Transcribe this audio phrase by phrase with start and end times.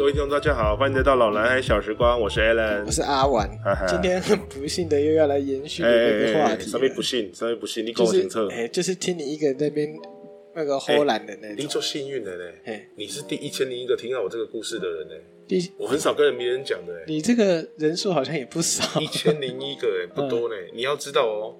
[0.00, 3.86] 各位听众，大家好，欢迎来到老男孩小时光，我是 Alan，我是阿玩哈哈。
[3.86, 9.94] 今天很不幸的又要来延续哎那个话哎，题了，上面不幸，上面不幸，你跟就是我行测，哎，就是听你一个人在那边
[10.54, 11.56] 那个偷懒的那种。
[11.58, 12.44] 你做幸运的呢？
[12.64, 15.14] 哎，你是第一千零一个听到我这个故事的人呢，
[15.46, 18.98] 第我很少跟别人讲的，哎，你这个人数好像也不少。
[19.02, 21.54] 一，千零一个，哎，不多呢，你要知道哦，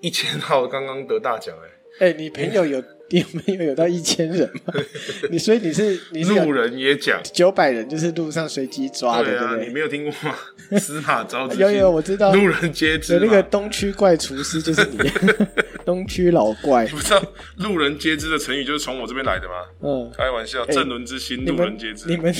[0.00, 1.56] 一千号刚刚得大奖，
[1.98, 4.72] 哎，哎，你朋友有你朋友有到一千人吗？
[5.30, 9.66] 你所以你是你是路人也讲，九百人，就是路上随机抓的，对啊，对不对？
[9.66, 10.36] 你没有听过吗？
[10.78, 14.98] 司马昭之有心有我知道路人皆知，有那个东区怪厨师就是你，
[15.84, 17.20] 东区老怪你，不知道
[17.56, 19.54] 路人皆知的成语就是从我这边来的吗？
[19.82, 20.10] 嗯。
[20.16, 22.16] 开玩笑，哎正伦之心，你路人皆知你。
[22.16, 22.32] 们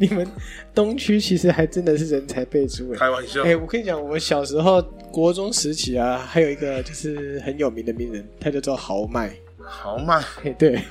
[0.00, 0.26] 你们
[0.74, 2.96] 东区其实还真的是人才辈出哎！
[2.98, 9.30] 开玩笑哎、，我跟你讲，我小时候国中时期啊，还有一个就是很有名的名人，他叫做豪迈。
[9.68, 10.22] 豪迈，
[10.58, 10.82] 对，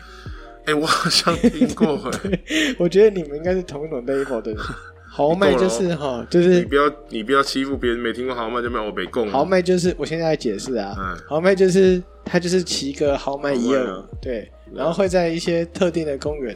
[0.66, 1.96] 哎，我好像听过，
[2.32, 4.62] 哎我觉得你们应该是同一种 level 的人。
[5.10, 9.28] 豪迈就是哈，就是你不要你不要欺负别人，没听过豪迈就没有我北贡。
[9.32, 11.18] 豪迈就是我现在来解释啊，嗯。
[11.28, 16.56] 豪迈就是他就是骑个豪迈一二五豪迈啊，对，然后会在一些特定的公园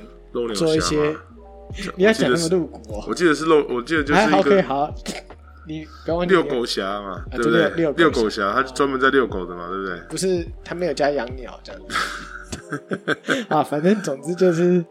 [0.53, 1.15] 做一些
[1.95, 3.05] 你要讲那么露骨哦。
[3.07, 4.93] 我记得是露，我记得就是还好一 OK 个好，
[5.67, 7.69] 你不要忘记遛狗侠嘛，对不对？
[7.71, 9.99] 遛遛狗侠，他专门在遛狗的嘛，对不对？
[10.09, 14.83] 不是他没有加养鸟这样子 啊，反正总之就是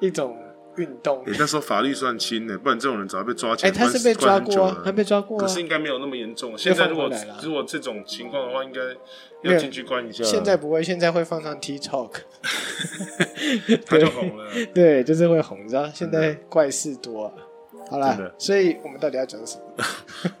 [0.00, 0.36] 一种
[0.76, 1.22] 运动。
[1.26, 3.76] 你那时候法律算轻的，不然这种人早就被抓起哎、来。
[3.76, 5.48] 他是被抓过他被抓过啊可。
[5.48, 6.56] 是应该没有那么严重。
[6.56, 7.10] 现在如果
[7.42, 8.80] 如果这种情况的话，应该
[9.42, 10.24] 要进去关一下。
[10.24, 12.10] 现在不会，现在会放上 TikTok，
[13.86, 14.50] 他就红了。
[14.74, 17.32] 对，就是会红，你知道现在怪事多、啊。
[17.92, 19.84] 好啦真的，所以我们到底要讲什么？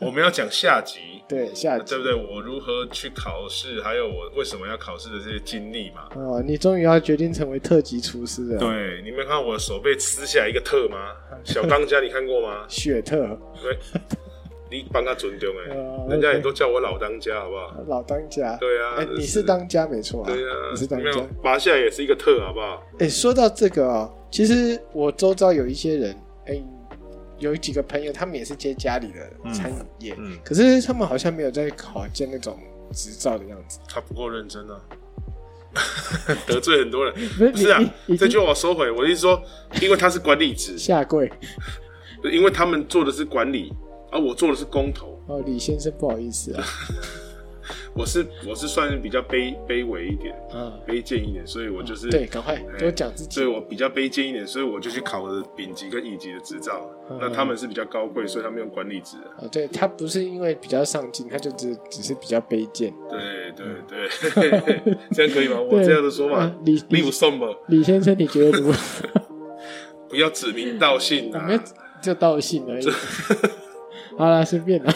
[0.00, 0.98] 我们要讲下集。
[1.28, 2.12] 对，下集对不对？
[2.14, 6.08] 我如何去考试，还有我为什么要考试的这些经历嘛？
[6.14, 11.12] 哦，你终于要决定成为特级厨师了。，对，你没有看到我的手被撕下来一个特吗？
[11.44, 12.64] 小当家你看过吗？
[12.68, 13.16] 雪特
[13.62, 13.78] 对，
[14.70, 17.76] 你帮他尊重哎哦，人家也都叫我老当家，好不好？
[17.88, 18.56] 老当家。
[18.56, 20.26] 对啊哎、你是是当家没错啊。
[20.30, 21.10] 对啊，你是当家。
[21.42, 22.82] 拔下来也是一个特，好不好？
[22.98, 26.14] 哎、说到这个啊，其实我周遭有一些人，
[26.46, 26.62] 哎、
[27.42, 32.56] 有几个朋友，他们也是接家里的餐饮业，嗯可是他们好像没有在考建那种
[32.92, 33.80] 执照的样子。
[33.88, 34.80] 他不够认真啊，
[36.46, 37.12] 得罪很多人。
[37.36, 37.82] 不是不是啊
[38.18, 38.90] 这句话我收回。
[38.90, 39.42] 我意思说，
[39.80, 41.30] 因为他是管理职，下跪
[42.32, 43.72] 因为他们做的是管理，
[44.12, 45.18] 而我做的是工头。
[45.26, 46.64] 哦，李先生，不好意思啊，
[47.94, 53.46] 我是我是算是比较卑卑微一点，啊，卑贱一点，所以我就是对，赶快哎多讲自己所以。
[53.46, 56.88] 我比较卑贱一点，所以我就去考了丙级跟乙级的执照。
[57.10, 59.18] 嗯那他们是比较高贵，所以他们用管理职。
[59.38, 62.90] 哦，对他不是因为比较上进，他就只只是比较卑贱。
[63.10, 65.60] 对对对， 这样可以吗？
[65.60, 67.48] 我对这样的说法啊，李你有送吗？
[67.68, 68.78] 李先生，你觉得如何？
[70.08, 71.48] 不要指名道姓啊！
[72.02, 72.86] 就道姓而已。
[74.16, 74.92] 好了，随便了。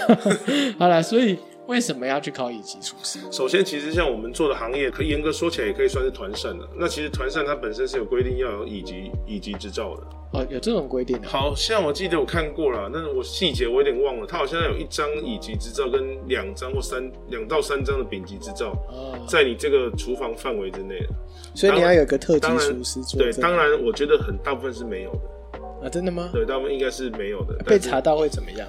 [0.79, 3.19] 好了，所以为什么要去考乙级厨师？
[3.31, 6.69] 首先，其实像我们做的行业，可以严格说起来，也可以算是团膳的。
[6.77, 10.03] 那其实团膳它本身是有规定要有乙级乙级执照的。
[10.33, 11.23] 哦，有这种规定啊？
[11.25, 14.27] 好像我记得我看过了，但是我细节我有点忘了。
[14.27, 21.09] 它好像有一张乙级执照跟两张或三两到三张的丙级执照，哦，在你这个厨房范围之内的。
[21.55, 26.29] 所以你要有个特级厨师做对，当然我觉得很大部分是没有的，啊，真的吗？
[26.33, 27.55] 对，大部分应该是没有的。
[27.65, 28.69] 被查到会怎么样？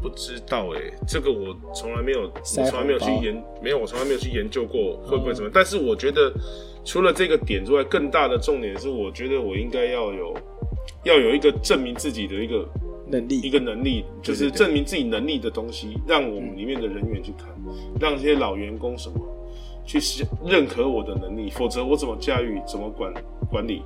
[0.00, 5.52] 我不知道哎、这个我从来没有，我从来没有去研，没有，我从来没有去研究过会不会怎么样。
[5.52, 6.32] 但是我觉得，
[6.84, 10.34] 除了这个点之外，更大的重点是，我觉得我应该要有，
[11.04, 12.64] 要有一个证明自己的一个
[13.08, 17.48] 能力一个能力，就是证明自己能力的东西，让我们里面的人员去看，
[18.00, 19.16] 让这些老员工什么
[19.84, 19.98] 去
[20.46, 23.12] 认可我的能力，否则我怎么驾驭，怎么管
[23.50, 23.82] 管理，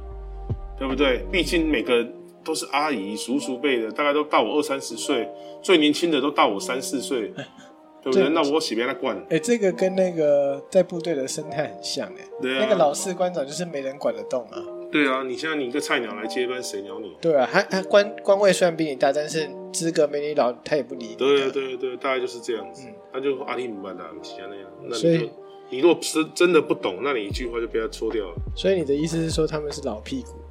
[0.79, 1.25] 对不对？
[1.33, 2.13] 毕竟每个人
[2.45, 5.29] 都是阿姨、叔叔辈的，大概都大我二三十岁，
[5.63, 7.33] 最年轻的都大我三四岁，
[8.03, 8.29] 对不对？
[8.31, 14.63] 那我洗别他管，哎、这个跟那个在部队的生态很像哎、对啊那个老士官长就是没人管得动啊。
[14.91, 17.17] 对啊，你现在你一个菜鸟来接班，谁鸟你？
[17.19, 21.15] 对啊，他他官官位虽然比你大，但是资格没你老，他也不理你。
[21.15, 22.87] 对对对，大概就是这样子。
[22.89, 25.33] 嗯他就阿里姆班达其他那样，那所以你就
[25.69, 28.35] 你如果是真的不懂，那你一句话就被他戳掉了。
[28.57, 30.42] 所以你的意思是说他们是老屁股，也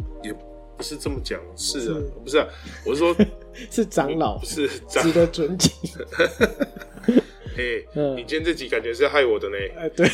[0.81, 1.93] 不是这么讲，是啊是，
[2.23, 2.47] 不是啊？
[2.83, 3.15] 我是说，
[3.69, 5.71] 是长老不，是长值，得尊敬。
[7.55, 9.55] 嘿， 嗯你今天这集感觉是害我的呢。
[9.77, 10.09] 哎，对，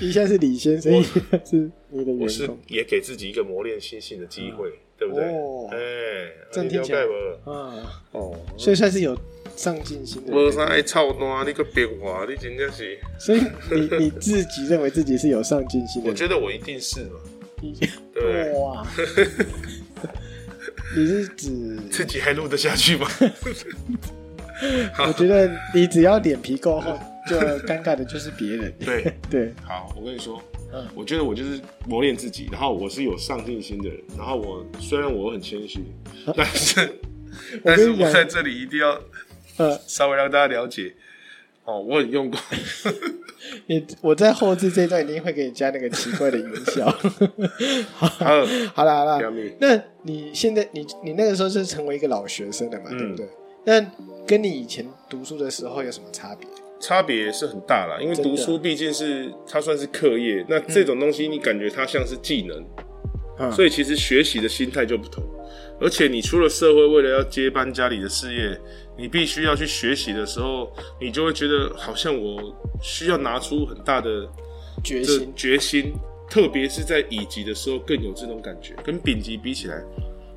[0.00, 2.48] 一下是李先生，一下是你的我是。
[2.66, 5.24] 也给自己一个磨练心性的机会，对不对？
[5.24, 5.76] 哦哎，
[6.50, 7.50] 这样听起来不？
[7.50, 9.14] 啊，哦，所以算是有
[9.54, 10.32] 上进心的。
[10.32, 16.08] 无啥爱操蛋，你个变化，你真的是，所以你你自己认为自己是有上进心的？
[16.08, 17.20] 我觉得我一定是嘛，
[17.60, 17.74] 你
[18.14, 18.52] 对？
[18.58, 18.86] 哇，
[20.96, 21.76] 你是指？
[21.90, 23.06] 自己还录得下去吗？
[25.06, 26.98] 我觉得你只要脸皮够厚，
[27.28, 27.36] 就
[27.66, 28.72] 尴尬的就是别人。
[28.78, 30.42] 对 对，好，我跟你说，
[30.72, 35.80] 嗯我觉得我就是磨练自己，然后我是有上进心的人，然后我虽然我很谦虚，
[36.36, 37.00] 但是
[37.64, 39.00] 但是我在这里一定要
[39.56, 40.94] 呃，稍微让大家了解，
[41.64, 42.40] 哦，我很用功。
[43.66, 46.86] 你我在后置这段一定会给你加那个奇怪的音效。
[47.94, 53.28] 好，好，好了好了杨，幂，那你现在你你那个时候是成为一个老学生了嘛，嗯对不对？
[53.64, 53.86] 那
[54.26, 56.48] 跟你以前读书的时候有什么差别？
[56.80, 62.64] 差别是很大啦，因为读书毕竟是它算是课业，那这种东西你感觉它像是技能，
[63.38, 65.22] 嗯所以其实学习的心态就不同。
[65.80, 68.60] 而且你出了社会，为了要接班家里的事业，
[68.98, 74.28] 你必须要去学习的时候，你就会觉得好像我需要拿出很大的
[74.84, 75.94] 决心决心，
[76.28, 79.82] 特别是在乙级的时候更有这种感觉，跟丙级比起来，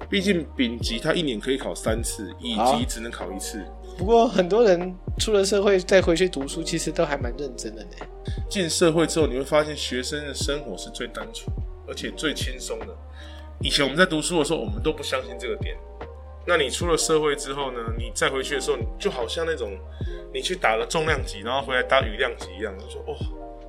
[0.09, 3.61] 毕竟丙级他一年可以考三次，乙级只能考一次。
[3.97, 7.89] 不过很多人出了社会再回去读书，其实都还蛮认真的呢。
[8.49, 11.53] 进社会之后，你会发现学生的生活是最单纯，
[11.87, 12.87] 而且最轻松的。
[13.63, 15.75] 以前我们在读书的时候，我们都不相信这个点。
[16.45, 17.79] 那你出了社会之后呢？
[17.97, 19.71] 你再回去的时候，你就好像那种
[20.33, 23.15] 你去打了重量级，然后回来打羽量级一样，就说哦，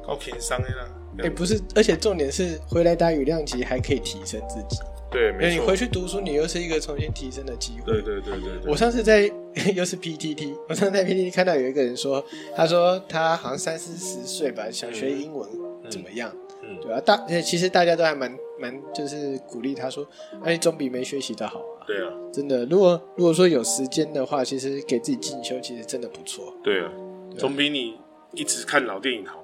[0.05, 0.85] 高情商的啦。
[1.23, 4.83] 哎、不是，而且重点是回来打羽量级还可以提升自己，
[5.13, 5.69] 对，没错你。
[5.69, 7.93] 回去读书，你又是一个重新提升的机会。
[7.93, 8.69] 对对对对对。
[8.69, 9.31] 我上次在
[9.77, 12.25] 又是 PTT，我上次在 PTT 看到有一个人说，
[12.57, 15.49] 他说他好像三四十岁吧，想学英文
[15.89, 16.35] 怎么样？
[16.65, 20.07] 嗯对啊，大呃其实大家都还蛮蛮就是鼓励他说，
[20.43, 21.85] 哎，总比没学习的好啊。
[21.87, 26.55] 对啊，真的，如果如果说有时间的话，其实给自己进修，其实真的不错。
[26.63, 26.91] 对啊，
[27.37, 27.99] 总比你
[28.33, 29.37] 一直看老电影好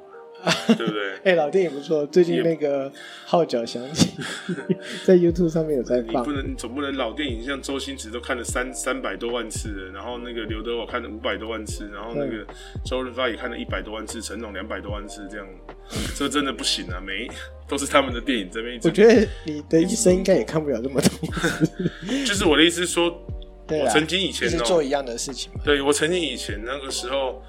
[0.42, 1.16] 嘛， 对不对？
[1.22, 2.90] 哎、老电影不错，最近那个
[3.26, 4.16] 《号角响起》
[5.04, 6.32] 在 YouTube 上面有在放你不。
[6.32, 12.46] 能，你总不能老电影像周星驰都看了三三百多万次了，然后那个刘德华看了五百多万次，然后那个
[12.86, 15.46] 周润发也看了一百多万次，成龙两百多万次，这样，
[16.16, 16.98] 这真的不行啊！
[17.04, 17.28] 每
[17.70, 21.10] 都是他们的电影这边我觉得你的一生应该也看不了这么多，
[22.26, 23.16] 就是我的意思说，
[23.66, 25.60] 对曾经以前哦、做一样的事情嘛。
[25.64, 27.40] 对我曾经以前那个时候，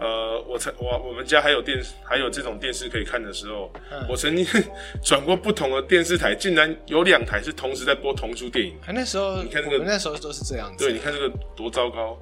[0.00, 4.46] 呃，我曾我我们家还有电还有这种电视可以看的时候，嗯我曾经
[5.04, 8.72] 转过不同的电视台，竟然有两台是同时在播同出电影。
[8.86, 10.84] 啊，那时候你看这个那时候都是这样子。
[10.84, 12.18] 对，你看这个多糟糕，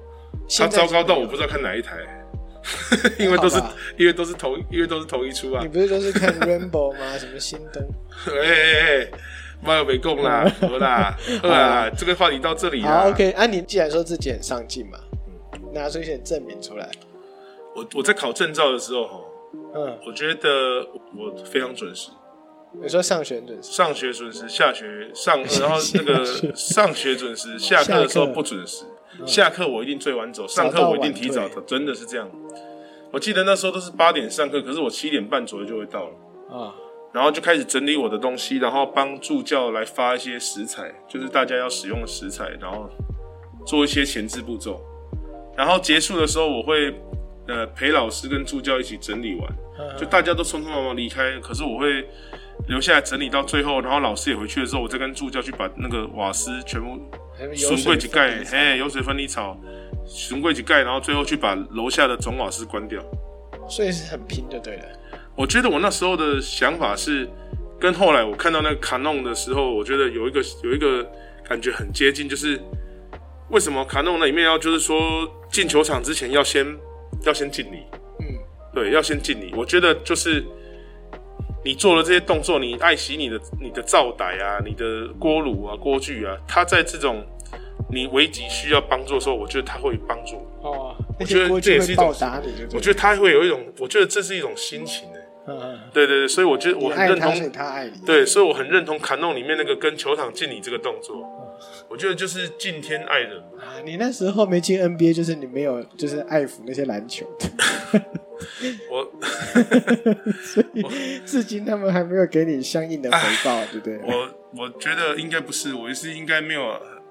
[0.57, 1.97] 它糟糕到我不知道看哪一台，
[3.19, 3.61] 因为都是
[3.97, 5.67] 因为都是同因为都是同一出啊你。
[5.67, 7.17] 不是都是看 Rainbow 吗？
[7.17, 7.83] 什么新灯？
[8.27, 9.11] 哎哎哎，
[9.63, 13.01] 妈有没供啦，好啦，好啦，这个话题到这里啦。
[13.03, 13.31] 好，OK。
[13.31, 14.99] 啊，你既然说自己很上进嘛，
[15.73, 16.89] 拿出一些证明出来。
[17.75, 19.19] 我我在考证照的时候哈，
[19.75, 20.49] 嗯，我觉得
[21.15, 22.09] 我非常准时。
[22.81, 26.25] 你说上学很准时，上学准时，下学上，然后那个
[26.55, 28.83] 上学准时，下课的时候不准时。
[29.25, 32.29] 下课我一定最晚走，上课我一定提早走，真的是这样。
[33.11, 36.73] 我记得那时候都是八点上课，可是我七点半左右就会到了，啊，
[37.13, 42.89] 然后就开始整理我的东西，然后帮助教来发一些食材，就是大家要使用的食材，然后
[43.65, 44.81] 做一些前置步骤。
[45.55, 46.93] 然后结束的时候，我会
[47.47, 49.49] 呃陪老师跟助教一起整理完，
[49.79, 52.05] 嗯就大家都匆匆忙忙离开，可是我会
[52.67, 56.99] 留下来整理到最后，然后老师也回去的时候，我再跟助教去把那个瓦斯全部
[57.39, 59.59] 有笋柜几盖，嘿，油水分离槽，
[60.05, 63.01] 笋柜几盖，然后最后去把楼下的总瓦斯关掉。
[63.69, 64.83] 所以是很拼就对了。
[65.35, 67.27] 我觉得我那时候的想法是，
[67.79, 71.03] 跟后来我看到那个卡弄的时候，我觉得有一个有一个
[71.43, 72.59] 感觉很接近，就是
[73.49, 76.65] 为什么卡弄那里面要就是说进球场之前要先
[77.25, 77.79] 要先敬礼，
[78.19, 78.25] 嗯，
[78.73, 79.51] 对，要先敬礼。
[79.57, 80.45] 我觉得就是
[81.65, 87.25] 你做了这些动作，你爱惜你的你的灶台啊，你的锅炉啊、锅具啊，它在这种
[87.91, 90.67] 你危急需要帮助的时候，我觉得它会帮助你。
[90.67, 95.19] 哦，我觉得这也是一种去会报答你就对了，我觉得它会有一种，我觉得这是一种心情的。
[95.47, 97.91] 嗯嗯，对对对，所以我觉得我很认同，他爱你。
[98.03, 101.23] 对，所以我很认同卡弄里面那个跟球场敬礼这个动作。
[101.87, 103.41] 我觉得就是敬天爱人
[103.85, 107.27] 你那时候没进 NBA，就是你没有就是爱抚那些篮球
[109.19, 109.27] 的，
[110.83, 110.91] 我
[111.25, 113.99] 至今他们还没有给你相应的回报，对不对？
[114.05, 114.29] 我
[114.63, 116.61] 我觉得应该不是，我是应该没有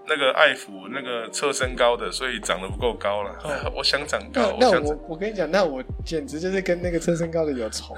[0.07, 3.33] 那个爱抚那个测身高的，所以长得不够高了。
[3.75, 7.97] 我想长高，那我我跟你讲，那我简直就是跟那个车身高的有仇。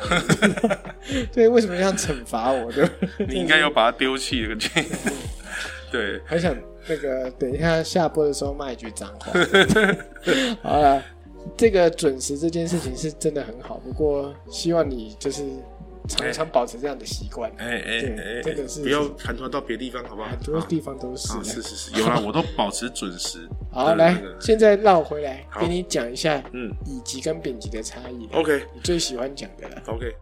[1.32, 2.70] 对，为什么要惩罚我？
[2.72, 2.90] 对吧，
[3.28, 4.56] 你应该要把它丢弃了。
[5.90, 6.54] 对，很想
[6.88, 9.32] 那个等一下下播的时候骂一句脏话。
[10.62, 11.02] 好了，
[11.56, 15.42] 这个准时这件事情是真的很好，不过希望你就是
[16.08, 17.50] 常常保持这样的习惯。
[17.58, 20.28] 哎哎对哎，真的是不要韩团到别地方，好不好？
[20.28, 23.48] 很多地方都是啊，是是是，有啦，我都保持准时。
[23.70, 28.28] 好，来现在绕回来好给你讲一下嗯乙级跟丙级的差异。
[28.32, 29.82] ，OK 你最喜欢讲的了。
[29.86, 30.14] OK。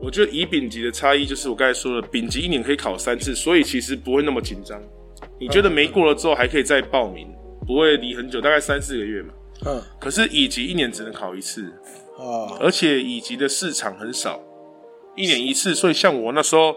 [0.00, 4.78] 我觉得乙丙级的差异就是我刚才说的，丙级一年可以考三次，所以其实不会那么紧张。
[5.46, 7.28] 你觉得没过了之后还可以再报名，
[7.66, 9.34] 不会离很久，大概三四个月嘛。
[9.66, 11.70] 嗯，可是乙级一年只能考一次，
[12.16, 14.40] 哦，而且乙级的市场很少，
[15.14, 16.74] 一年一次，所以像我那时候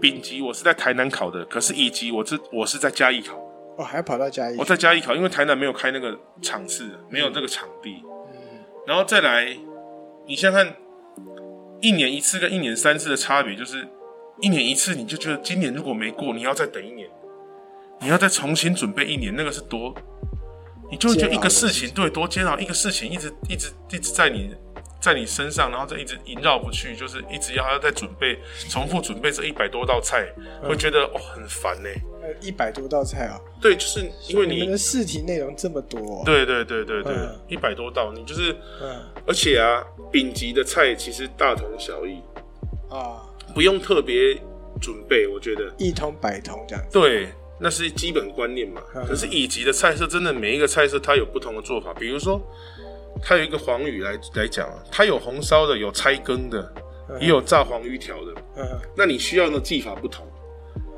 [0.00, 3.36] 丙级我是在台南考的，可是乙级我是我是在嘉义考，
[3.76, 4.56] 哦，还要跑到嘉义。
[4.58, 4.64] 我。
[4.64, 8.58] 在嘉义考，因为台南没有开那个场次，没有这个场地，嗯。
[8.84, 9.56] 然后再来，
[10.26, 10.76] 你想想看，
[11.80, 13.86] 一年一次跟一年三次的差别就是，
[14.40, 17.08] 一年一次你就觉得今年如果没过，你要再等一年，
[18.00, 19.94] 你要再重新准备一年，那个是多，
[20.90, 24.54] 你就会觉得一个事情对多煎熬，一个事情一直一直一直在你
[25.00, 28.38] 在你身上，然后再一直萦绕不去，就是一直要要再准备，
[28.68, 30.26] 重复准备这一百多道菜，
[30.62, 31.88] 会觉得哦很烦呢。
[32.20, 36.22] 呃，一百多道菜啊，对，就是因为你你们的试题内容这么多哦。
[36.24, 38.52] 对对对对对嗯，一百多道，你就是，
[38.82, 39.00] 嗯。
[39.26, 42.20] 而且啊，丙级的菜其实大同小异，
[42.90, 43.22] 啊，
[43.54, 44.34] 不用特别
[44.80, 45.72] 准备，我觉得。
[45.78, 46.90] 一通百通这样子。
[46.90, 47.28] 对，
[47.60, 48.80] 那是基本观念嘛。
[48.94, 52.40] 嗯可是乙级的菜色真的每一个菜色它有不同的做法，比如说，
[53.22, 56.72] 它有一个黄鱼来来讲啊，它有红烧的，有拆羹的，
[57.20, 60.26] 也有炸黄鱼条的，嗯那你需要的技法不同。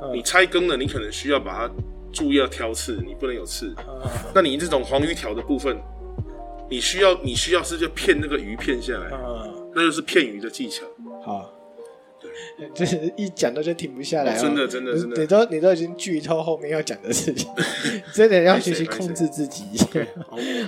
[0.02, 1.74] 嗯你拆羹的，你可能需要把它
[2.12, 3.74] 注意要挑刺，你不能有刺。
[3.86, 4.00] 嗯
[4.34, 5.76] 那你这种黄鱼条的部分，
[6.70, 10.84] 你需要你需要是就片那个鱼片下来，嗯，那就是片鱼的技巧。
[11.24, 11.52] 好。
[12.74, 17.48] 就是一讲到就停不下来、哦哦真的真的真的你都你都已经剧透后面要讲的事情，
[18.14, 19.64] 真的要学习控制自己。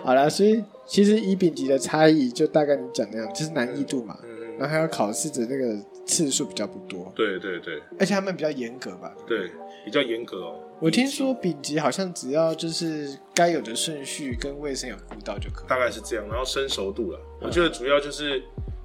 [0.02, 9.12] 好 了，所以其实乙丙级的差异就大概你讲那样，就是难易度嘛，嗯然后还有考试的那个次数比较不多，对对对而且他们比较严格吧。
[9.26, 9.50] 对，
[9.84, 10.58] 比较严格哦。
[10.78, 15.68] 我听说丙级好像只要就是该有的顺序跟卫生有顾到就可以。
[15.68, 18.42] 大概是这样，然后生熟度了，我觉得主要就是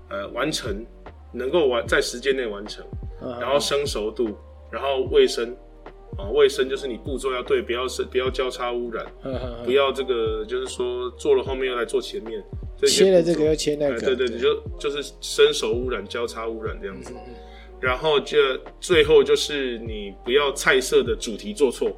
[0.09, 0.85] 呃完成，
[1.37, 2.83] 能够完在时间内完成，
[3.21, 4.35] 嗯然后生熟度，
[4.71, 5.55] 然后卫生。
[6.17, 9.05] 啊，卫生就是你步骤要对，不要是不要交叉污染，
[9.63, 12.43] 不要这个就是说做了后面又来做前面，
[12.87, 17.13] 切了这个又切那哎个，对对你，就就是生熟污染、交叉污染这样子。
[17.13, 17.33] 嗯
[17.79, 18.37] 然后就
[18.79, 21.95] 最后就是你不要菜色的主题做错，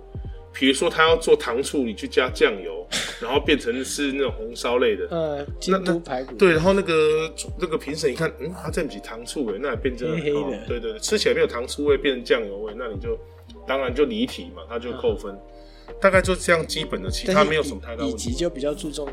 [0.52, 2.86] 比如说他要做糖醋，你去加酱油，
[3.22, 5.08] 然后变成是那种红烧类的。
[5.10, 13.18] 呃，京都排骨，对，然后那个那个评审一看，嗯，他这不起糖醋味，那也变成黑黑的哦对对对，吃起来没有糖醋味，变成酱油味，那你就
[13.68, 15.38] 当然就离题嘛，他就扣分。
[16.00, 18.30] 大概就这样基本的，其他没有什么太大问题。
[18.30, 19.08] 以及就比较注重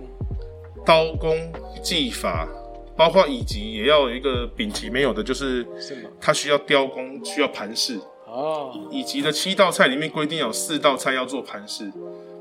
[0.85, 1.37] 刀工
[1.83, 2.49] 技法，
[2.97, 6.09] 包括以及也要有一个丙级没有的，就是什么？
[6.21, 7.99] 它需要雕工，需要盘饰。
[8.37, 11.90] 哦，以及的七道菜里面规定有四道菜要做盘饰，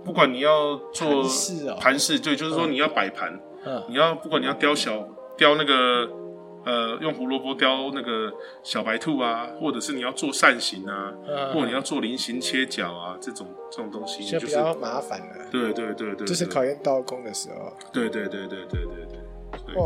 [0.04, 3.82] 不管你要做盘饰哦盘饰对，就是说你要摆盘，嗯。
[3.88, 6.10] 你要不管你要雕小雕那个
[6.66, 11.54] 呃用胡萝卜雕那个小白兔啊，或者是你要做扇形啊，嗯。
[11.54, 19.20] 或者你要做菱形切角啊，这种这种东西就比较麻烦了，对对对对，就是考验刀工的时候，对对对对对对对，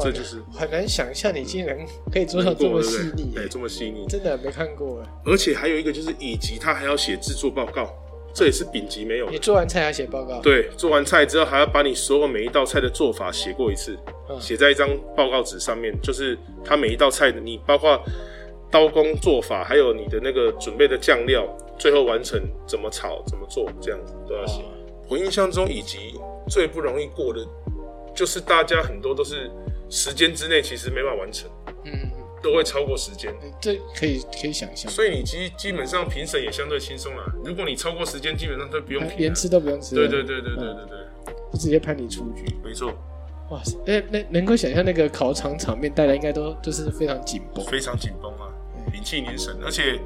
[0.01, 1.77] 这就是很难想象你竟然
[2.11, 4.05] 可以做到这么细腻对，这么细腻。
[4.07, 5.09] 真的没看过耶。
[5.25, 7.91] 而且还有一个就是以及，他还要写制作报告，
[8.33, 9.37] 这也是丙级没有的你。
[9.37, 13.97] 做完菜要写报告，对，做完菜之后还要把你所有每一道菜的做法写过一次，
[14.29, 17.99] 嗯写在一张报告纸上面，就是他每一道菜的你包括
[18.71, 24.61] 刀工做法，还有你的那个准备的酱料，最后完成怎么炒、怎么做，这样子都要写。
[24.61, 24.65] 哦
[25.09, 26.13] 我印象中以及
[26.47, 27.43] 最不容易过的，
[28.13, 29.49] 就是大家很多都是
[29.89, 31.49] 时间之内其实没办法完成，
[31.85, 33.33] 嗯，都会超过时间。
[33.41, 37.23] 嗯这可以可以想象，所以你基基本上评审也相对轻松啦。
[37.43, 39.03] 如果你超过时间，基本上都不用。
[39.17, 42.45] 连吃都不用吃，对对对对对对对，就直接判你出局。
[42.63, 42.93] 没错，
[43.49, 47.65] 哇塞，那那能够想象那个考场场面，大家应该都就是非常紧绷。
[47.65, 48.47] 非常紧绷啊，
[48.91, 49.57] 屏气凝神。
[49.63, 49.99] 而且，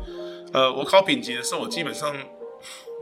[0.53, 2.15] 呃，我考丙级的时候，我基本上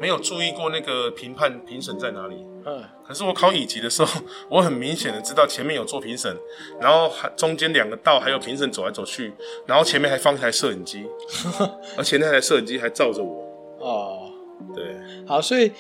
[0.02, 2.44] 没有注意过那个评判评审在哪里。
[2.66, 6.36] 嗯，可是我考乙级的时候，我很明显的知道前面有做评审，
[6.80, 9.32] 然后还中间两个道还有评审走来走去，
[9.68, 11.06] 然后前面还放一台摄影机，
[11.96, 13.44] 而且那台摄影机还照着我。
[13.80, 14.32] 哦，
[14.76, 14.96] 对
[15.28, 15.72] 好，所以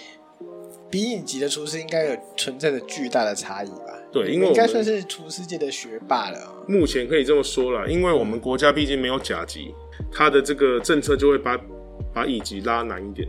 [0.89, 3.97] 比乙级的厨师应该有存在着巨大的差异吧？
[4.11, 9.73] 对，应该因为应该算是厨师界的学霸了啊、目前可以这么说了，因为我们国家毕竟没有甲级，
[10.11, 11.59] 它的这个政策就会把
[12.13, 13.27] 把乙级拉难一点，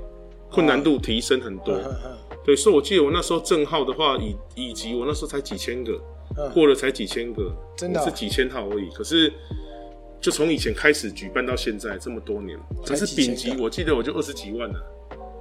[0.52, 1.74] 困难度提升很多。
[1.74, 5.92] 嗯对，所以我记得我那时候正号的话，以以及我那时候才几千个，
[6.36, 8.90] 嗯过了才几千个，真的哦是几千号而已。
[8.90, 9.32] 可是
[10.20, 14.74] 就从以前开始举办到现在这么多年，可是丙级我记得我就二十几万了，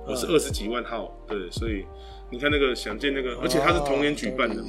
[0.07, 1.83] 我是嗯二十几万号，对，所以
[2.29, 4.63] 你看那个想见那个，而且他是同年举办的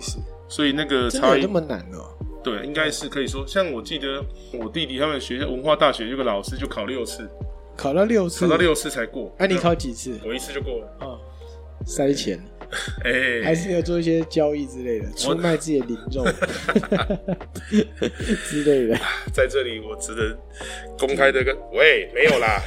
[0.49, 2.17] 所以那个差异那么难哦？
[2.43, 7.29] 对，应该是可以说，像我记得我弟弟他们学校文化大学有个老师就考六次，
[7.77, 9.35] 考到六次，考到六次才过。
[9.39, 10.19] 哎、你考几次？
[10.25, 10.97] 我一次就过了。
[11.01, 11.19] 哦，
[11.87, 12.39] 塞钱，
[13.05, 16.25] 哎、还是要做一些交易之类的，出卖自己的灵肉
[18.49, 18.97] 之类的。
[19.33, 20.39] 在这里我值得
[20.99, 22.63] 公开的跟喂，没有啦，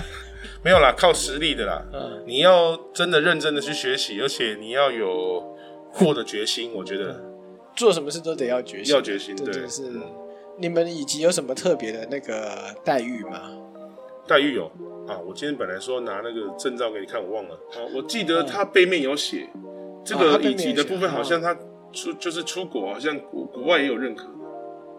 [0.64, 1.86] 没有啦，靠实力的啦。
[1.94, 5.56] 嗯你要真的认真的去学习，而且你要有
[5.94, 7.24] 过的决心，我觉得
[7.76, 9.36] 做什么事都得要决心，要决心。
[9.36, 9.84] 对，是。
[10.58, 13.52] 你们以及有什么特别的那个待遇吗？
[14.28, 14.72] 待遇有
[15.08, 17.54] 啊，我今天本来说拿那个证照给你看，我忘了。
[17.74, 19.48] 啊，我记得它背面有写，
[20.04, 21.56] 这个乙级的部分好像它
[21.92, 24.32] 出就是出国，好像国国外也有认可的。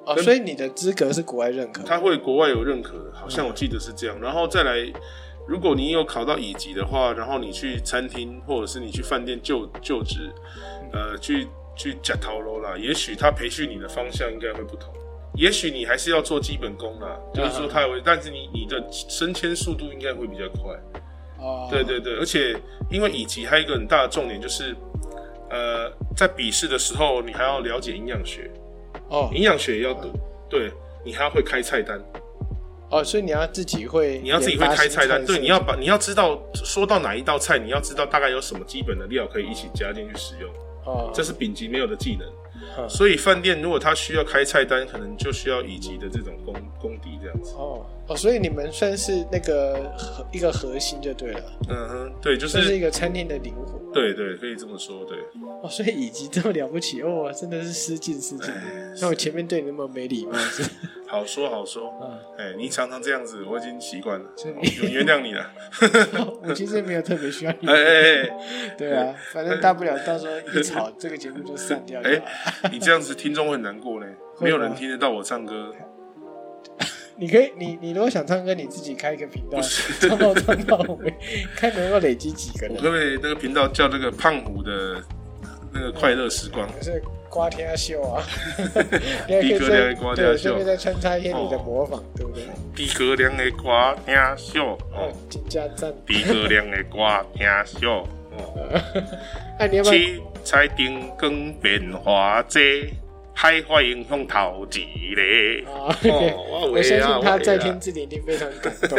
[0.07, 1.89] 哦，所以你的资格是国外认可的。
[1.89, 4.17] 他会国外有认可的，好像我记得是这样。
[4.21, 4.77] 然后再来，
[5.49, 10.33] 如果你有考到乙级的话，然后你去餐厅或者是你去饭店就就职，
[10.93, 14.95] 呃，去去假逃楼啦，也许他培训你的方向应该会不同。
[15.37, 20.75] 也许你还是要做基本功啦，就是说他有，但是你你的升迁速度应该会比较快。
[21.39, 22.59] 哦，对对对，而且
[22.91, 24.75] 因为乙级还有一个很大的重点就是，
[25.51, 28.51] 呃，在笔试的时候你还要了解营养学，
[29.11, 29.31] 哦。
[29.35, 30.09] 营养学也要读，
[30.49, 30.73] 对
[31.05, 32.01] 你还要会开菜单。
[32.89, 40.51] 哦，所以你要自己会，你要自己会开菜单，对，你要要把你要知道说到哪一道菜，你要知道大概有什么基本的料可以一起加进去使用，
[40.87, 42.27] 哦，这是丙级没有的技能。
[42.79, 47.53] 嗯所以饭店如果他需要开菜单，可能就需要乙级的这种功功底这样子。
[47.55, 53.93] 哦哦，所以你们算是那个核一个核心就对了，嗯哼，对，就算是一个餐厅的灵魂。
[53.93, 55.19] 对对，可以这么说，对。
[55.63, 58.53] 哦，所以乙级这么了不起哦，真的是失敬失敬。
[59.01, 60.63] 那我前面对你那么没礼貌是？
[61.17, 65.51] 好说好说，嗯，哎，你常常这样子，我已经习惯了，我原谅你了。
[66.45, 67.75] 我其实没有特别需要你 哎。
[67.75, 72.09] 哎哎 对啊，反正大不了到时候一吵，这个节目就散掉了。
[72.09, 72.23] 哎，
[72.71, 74.07] 你这样子听众会很难过呢，
[74.41, 75.73] 没有人听得到我唱歌。
[77.19, 81.15] 你可以，你你如果想唱歌，你自己开一个频道，唱到唱到尾，
[81.57, 82.77] 看能够累积几个人。
[82.77, 85.03] 我可不可以那个频道叫这个胖虎的
[85.77, 86.67] 那个快乐时光？
[86.73, 88.25] 可是瓜天秀啊，
[89.29, 92.45] 逼格再亮的瓜天对，秀顺便再穿插一些你的模仿，对不对？
[92.75, 95.93] 逼格亮的歌听秀，哦哦，，金家赞。
[96.07, 96.99] 逼格亮的歌
[97.35, 98.07] 听秀，
[98.39, 98.81] 哦，
[99.59, 99.93] 哎，你要不要？
[99.93, 102.95] 七彩灯光变化济，
[103.35, 105.71] 海花影响头一个。
[105.71, 108.99] 啊，哦我我相信他在天之灵一定非常感动，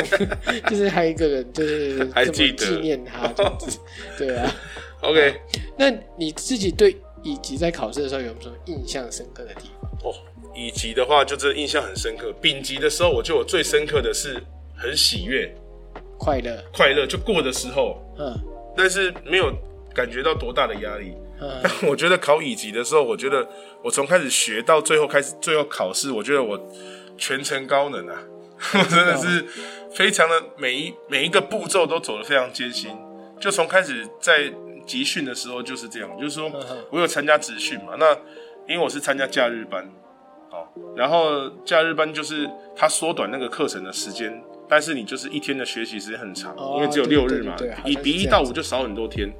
[0.69, 3.27] 就是还有一个人就是还记得纪念他
[4.19, 4.53] 对啊。
[5.01, 5.39] OK，
[5.77, 10.11] 那你自己对乙级在考试的时候有什么印象深刻的地方？
[10.11, 10.15] 哦，
[10.55, 12.33] 乙级的话就真的印象很深刻。
[12.41, 14.41] 丙级的时候，我就我最深刻的是
[14.75, 15.53] 很喜悦、
[16.17, 18.33] 快乐，快乐，就过的时候，嗯
[18.75, 19.51] 但是没有
[19.93, 21.13] 感觉到多大的压力。
[21.39, 23.47] 嗯， 但我觉得考乙级的时候，我觉得
[23.83, 26.59] 我从开始学到最后开始最后考试，我觉得我
[27.17, 28.23] 全程高能啊！
[28.73, 29.45] 我真的是
[29.93, 32.91] 非常的每一每一个步骤都走得非常艰辛。
[33.39, 34.51] 就从开始在
[34.87, 36.49] 集训的时候就是这样，就是说
[36.89, 38.11] 我有参加集训嘛，那
[38.67, 39.87] 因为我是参加假日班，
[40.49, 49.31] 好，然后假日班就是它缩短那个课程的时间，但是你就是一天的学习时间很长，哦因为只有六日嘛比比一到五就少很多天。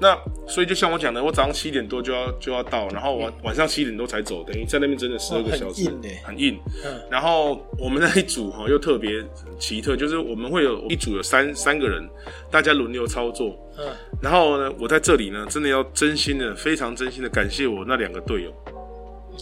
[0.00, 6.58] 那所以就像我讲的，我早上七点多就要就要到，然后晚晚上七点多才走，等于在那边真的十二个小时，硬欸很硬。
[6.84, 9.24] 嗯然后我们那一组哈又特别
[9.58, 12.08] 奇特，就是我们会有一组有三三个人，
[12.50, 13.58] 大家轮流操作。
[13.78, 13.86] 嗯，
[14.20, 18.52] 然后呢，我在这里呢，真的要真心的、非常真心的感谢我那两个队友，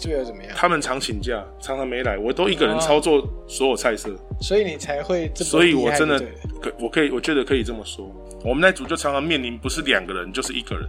[0.03, 0.53] 队友怎么样？
[0.55, 4.15] 他们常请假，常常没来，我都一个人哦操作所有菜色。
[4.41, 6.19] 所以你才会这么所以我真的
[6.61, 8.11] 可我可以，我觉得可以这么说，
[8.47, 10.89] 我们那组就常常面临不是两个人就是一个人，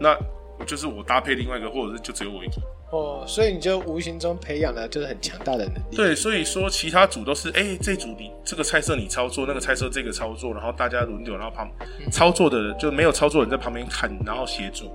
[0.00, 0.16] 那
[0.56, 2.54] 我就是我搭配另外一个，或者是就只有我一个。
[2.92, 5.96] 哦，所以你就无形中培养了就是很强大的能力。
[5.96, 11.68] 对，所以说其他组都是，哎、这组你这个菜色你操作，那个菜色这个操作，然后大家轮流，然后旁
[12.12, 14.86] 操作的人就没有操作人在旁边看，然后协助。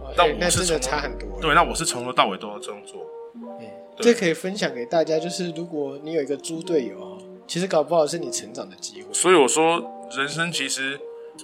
[0.00, 1.38] 哦，那哎那真的我是从差很多。
[1.42, 3.02] 对，那我是从头到尾都要这样做。
[3.34, 3.66] 嗯
[3.98, 9.08] 对这可以分享给大家，就是如果你有一个猪队友哦，其实搞不好是你成长的机会。
[9.12, 9.82] 所以我说，
[10.16, 11.00] 人生其实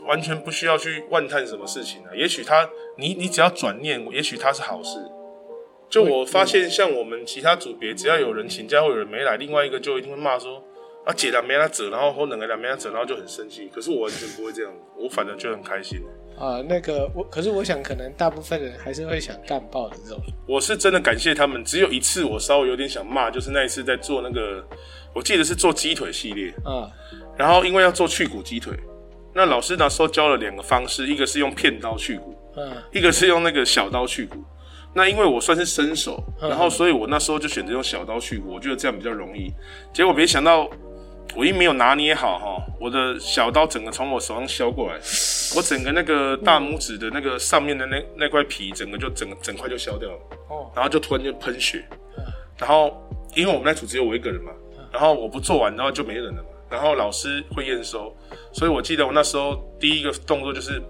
[0.07, 2.11] 完全不需要去万叹什么事情啊。
[2.15, 4.99] 也许他，你你只要转念，也许他是好事。
[5.89, 10.63] 就我发现，像我们其他组别，只要有人请假或有人没来，另外一个就一定会骂说
[11.05, 13.69] 啊，姐俩没来折，然后或两个俩没来折，然后就很生气。
[13.75, 16.01] 可是我完全不会这样，我反正就很开心。
[16.39, 20.19] 啊，那个我，可是我想，可能大部分人还是会想干爆的这种。
[20.49, 24.65] 我是真的感谢他们，只有一次我稍微有点想骂，就是那一次在做那个，
[25.15, 26.89] 我记得是做鸡腿系列啊，
[27.37, 28.75] 然后因为要做去骨鸡腿，
[29.35, 34.43] 那老师那时候教了两个方式，一个是用片刀去骨，嗯一个是用那个小刀去骨。
[34.95, 39.53] 那因为我算是新手，然后所以我那时候就选择用小刀去骨，我觉得这样比较容易。
[39.93, 40.69] 结果没想到。
[41.35, 44.97] 我一没有拿捏好哈，我的小刀整个从我手上削过来，
[45.57, 50.19] 我整个那个大拇指的那个上面的那那块皮，整个就整个整块就削掉了，
[50.51, 51.83] 哦，然后就突然就喷血，
[52.59, 52.95] 然后
[53.35, 54.53] 因为我们那组只有我一个人嘛，
[54.93, 58.13] 然后我不做完，然后就没人了嘛，然后老师会验收，
[58.53, 60.83] 所以我记得我那时候第一个动作就是。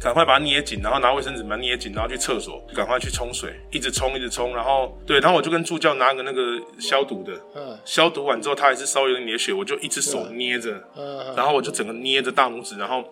[0.00, 6.40] 赶快把它捏紧，然后拿卫生纸把它捏紧，然后去厕所，赶快去冲水，一直冲，一直冲，然后对，然后我就跟助教拿个那个
[6.78, 13.02] 消毒的，嗯消毒完之后，它还是稍微有点血，我就一只手捏着，嗯，然后我就整个捏着大拇指，然后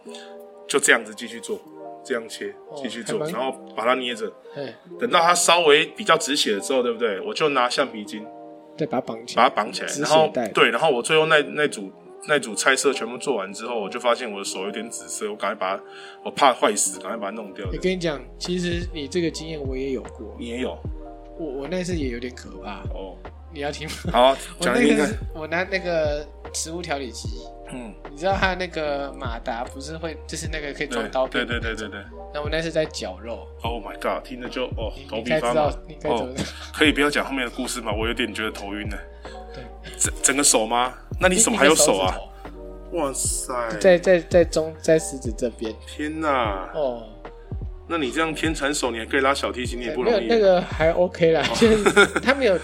[0.69, 1.59] 就这样子继续做，
[2.05, 7.21] 这样切，继续做，然后把它捏着，哎，等到它稍微比较止血了之后，对不对？
[7.23, 8.25] 我就拿橡皮筋
[8.77, 11.91] 再把它绑起来，把它绑起来，然后对，然后我最后那那组
[12.29, 15.83] 那组菜色全部做完之后，我就发现我的手有点紫色，我赶快把它，
[16.25, 17.73] 我怕坏死，赶快把它弄掉我。
[17.79, 20.77] 跟你讲，其实你这个经验我也有过，你也有
[21.39, 23.17] 我我那次也有点可怕，哦，
[23.53, 23.95] 你要听吗？
[24.13, 25.09] 好啊，我讲一个。
[25.35, 27.29] 我拿那个食物调理机，
[27.71, 32.05] 嗯，你知道它那个马达不是会，就是那个可以装刀对片，对对对对对。
[32.33, 34.25] 那我那是在绞肉，Oh my god！
[34.25, 35.73] 听着就哦头皮发麻。
[36.05, 36.35] 哦
[36.75, 37.93] 可以不要讲后面的故事吗？
[37.93, 38.97] 我有点觉得头晕呢。
[39.55, 39.65] 对，
[39.99, 40.95] 整整个手吗？
[41.21, 42.17] 那你一手还有手啊？
[42.93, 43.53] 哇塞！
[43.81, 46.71] 在在在中在食指这边天哪！
[46.75, 47.09] 哦，
[47.89, 50.27] 那你这样偏缠手，你还可以拉小提琴，你也不容易。
[50.27, 51.85] 没有那个还 OK 啦，就是
[52.21, 52.59] 他没有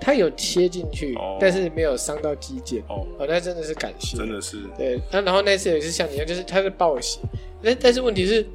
[0.00, 4.58] 他有切进去哦，但是没有伤到肌腱，哦，哦，那真的是感谢，真的是。
[4.76, 7.20] 对，那然后那次也是像你一样，就是他是暴血，
[7.62, 8.46] 但但是问题是，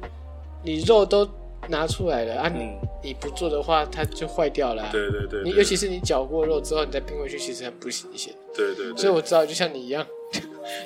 [0.62, 1.28] 你肉都
[1.68, 2.88] 拿出来了啊，你、嗯。
[3.04, 8.32] 你不做的话，它就坏掉了啊、对对对，你尤其是你绞过肉之后，你再冰回去，其实很不新鲜。
[8.56, 10.06] 对对对，所以我知道，就像你一样，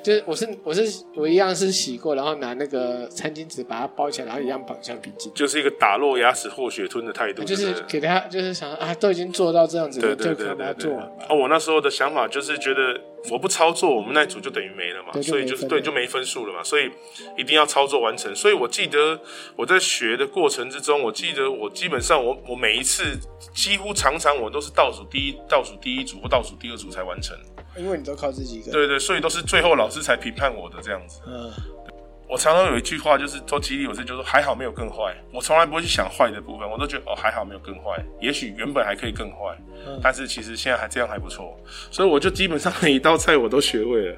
[0.02, 10.92] 就是我是我是我一样是洗过，然后拿那个餐巾纸把它包起来，然后一样绑橡皮筋，就是一个打落牙齿或血吞的态度，就是对给他就是想啊，都已经做到这样子了，对对就把它对对对。
[10.92, 11.00] 做。
[11.28, 16.90] 哦，我那时候的想法就是觉得我不操作，我们那一组就等于没了嘛，所以就是对就没分数了嘛，所以
[17.36, 18.34] 一定要操作完成。
[18.34, 19.20] 所以我记得
[19.56, 23.18] 我在学的过程之中，我记得我基本上我我每一次
[23.54, 27.36] 几乎常常我都是倒数第一、倒数第一组或倒数第二组才完成。
[27.78, 28.72] 因为你都靠自己一个人。
[28.72, 31.20] 对对，所以都是最后老师才评判我的这样子。
[31.26, 31.50] 嗯，
[32.28, 35.16] 我常常有一句话就是都激励我自己，就是说还好没有更坏。
[35.32, 41.56] 我从来不会去想坏的部分，我都觉得哦还好没有更坏，也许原本还可以更坏，嗯但是其实现在还这样还不错。
[41.90, 44.16] 所以我就基本上每一道菜我都学会了，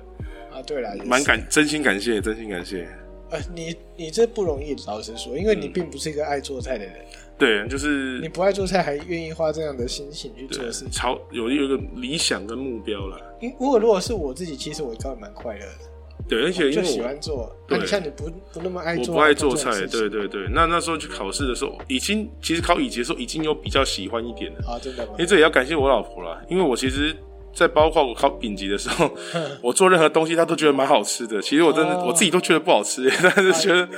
[0.52, 2.88] 啊，对了，蛮感真心感谢，真心感谢。
[3.30, 6.94] 呃，你你这不容易，老实说，因为你并不是一个爱做菜的人，
[7.40, 10.90] 对，就是你不爱做菜还愿意花这样的心情去做事情。
[10.90, 13.18] 朝有有一个理想跟目标啦。
[13.40, 17.56] 因如果如果是我自己，其实我刚蛮快乐的，对，而且因就喜为我欢做。
[17.70, 20.46] 你像你不不那么爱做，我不爱做菜，对对对。
[20.52, 24.58] 那那时候去考试的时候，已经其实考乙级的时候已经有比较喜欢一点了。
[24.68, 25.26] 啊，真的吗因为？
[25.26, 27.16] 这也要感谢我老婆啦，因为我其实，
[27.54, 29.10] 在包括我考丙级的时候，
[29.62, 31.40] 我做任何东西他都觉得蛮好吃的。
[31.42, 33.88] 其实我真的、哦我自己都觉得不好吃， 但是觉得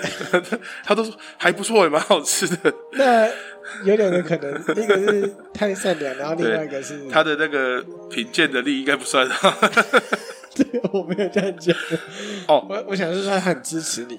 [0.85, 2.75] 他都说还不错，也蛮好吃的。
[2.93, 3.27] 那
[3.85, 9.27] 有两个可能，一个是太善良，然后另外一个是 他的那个品鉴能力应该不算
[10.93, 11.75] 我没有这样讲。
[12.49, 14.17] 哦我我想是说他很支持你，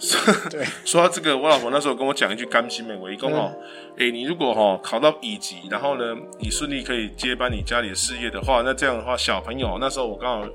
[0.50, 3.52] 对，说到这个，我老婆那时候跟我讲一句甘心美我一共哦，
[3.98, 10.48] 哎、你如果哈、考到乙级，然后呢，你顺利可以接班你家里的事业的话，那这样的话，小朋友那时候我刚好，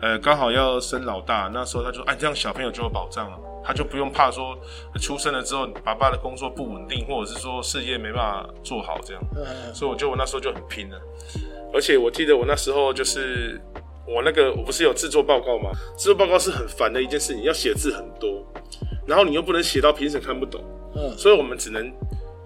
[0.00, 4.56] 呃，刚好要生老大，那时候他就哎，这样小朋友就有保障了，他就不用怕说
[5.00, 9.22] 出生了之后爸爸的工作不稳定，或者是说事业没办法做好这样。
[9.34, 11.00] 嗯，所以我觉得我那时候就很拼了，
[11.72, 13.60] 而且我记得我那时候就是
[14.06, 15.70] 我那个我不是有制作报告吗？
[15.96, 18.44] 制作报告是很烦的一件事情，要写字很多，
[19.06, 20.62] 然后你又不能写到评审看不懂，
[20.94, 21.92] 嗯所以我们只能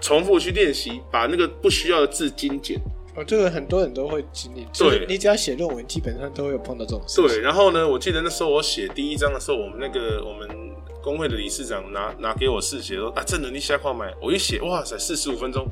[0.01, 2.81] 重复去练习，把那个不需要的字精简。
[3.17, 7.27] 哦，这个很多人都会经历，对你只要写论文，基本上都会有碰到这种事情。
[7.27, 10.49] 对，然后呢，我记得那时候我写第一章的时候，我们那个我们
[11.03, 15.67] 工会的理事长拿拿给我试写说啊，正能力下矿买，我一写哇塞，四十五分钟，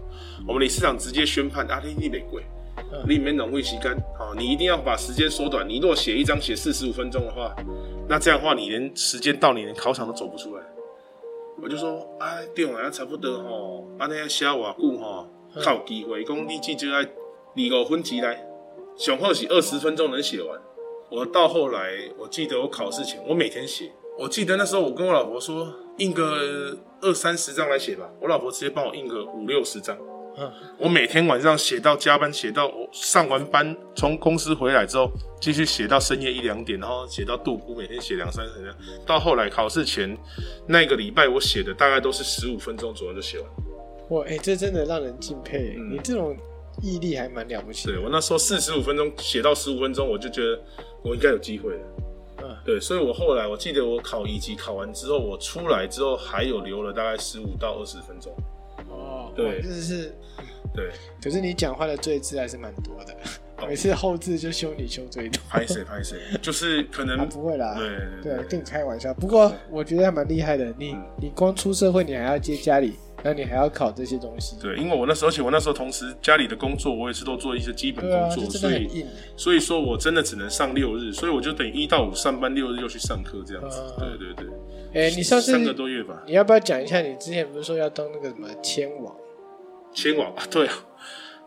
[0.48, 2.42] 我们理事长直接宣判啊，你你没贵。
[3.06, 5.68] 里面农会吸干，好，你一定要把时间缩短。
[5.68, 7.54] 你如果写一张写四十五分钟的话，
[8.08, 10.62] 那这样的话，你连时间到，你连考场都走不出来。
[11.62, 15.28] 我就说，哎，对啊，差不多吼，安尼写偌久吼，
[15.60, 16.24] 较有机会。
[16.24, 18.38] 讲你至少爱二五分之内，
[18.96, 20.60] 上好是二十分钟能写完。
[21.10, 23.90] 我到后来，我记得我考试前，我每天写。
[24.18, 29.96] 我记得那时候我跟我老婆说，印个二三十张来写吧，我老婆直接帮我印个五六十张。
[30.36, 35.10] 嗯，我每天晚上写到加班，写到我上完班从公司回来之后，
[35.40, 38.74] 继续写到深夜一两点，然后写到度孤，每天写两三十张。
[39.04, 40.16] 到后来考试前
[40.66, 43.48] 那个礼拜，我写的大概都是十五分钟左右就写完。
[44.10, 45.74] 哇，哎、这真的让人敬佩。
[45.76, 46.36] 嗯你这种
[46.82, 47.94] 毅力还蛮了不起的。
[47.94, 50.60] 对我那时候四十五分钟写到十五分钟，我就觉得
[51.02, 51.80] 我应该有机会了。
[52.42, 58.32] 嗯，对，所以我后来我记得我考乙级考完之后，我出来之后还有留了大概十五到二十分钟。
[58.98, 59.56] 哦，对。
[59.56, 60.14] 哇真的是。
[60.74, 63.12] 对，可是你讲话的罪字还是蛮多的，
[63.56, 63.66] 哦。
[63.66, 65.40] 每次后字就修你修最多。
[65.48, 67.88] 拍谁拍谁，就是可能 啊，不会啦，对
[68.22, 69.12] 对对跟你开玩笑。
[69.14, 71.02] 不过我觉得还蛮厉害的，你嗯。
[71.20, 79.06] 你光出社会，你还要接家里，然后你还要考这些东西，对，因为我那时候，而且我那时候同时家里的工作，我也是都做一些基本工作，所以。
[79.36, 83.80] 所以说我真的只能上六日，所以我就等于一到五上班，六日又去上课这样子。
[83.98, 84.46] 嗯对对
[84.92, 87.00] 对，哎，你上次三个多月吧，你要不要讲一下？
[87.00, 89.14] 你之前不是说要当那个什么签网？
[89.92, 90.74] 签网啊，对啊。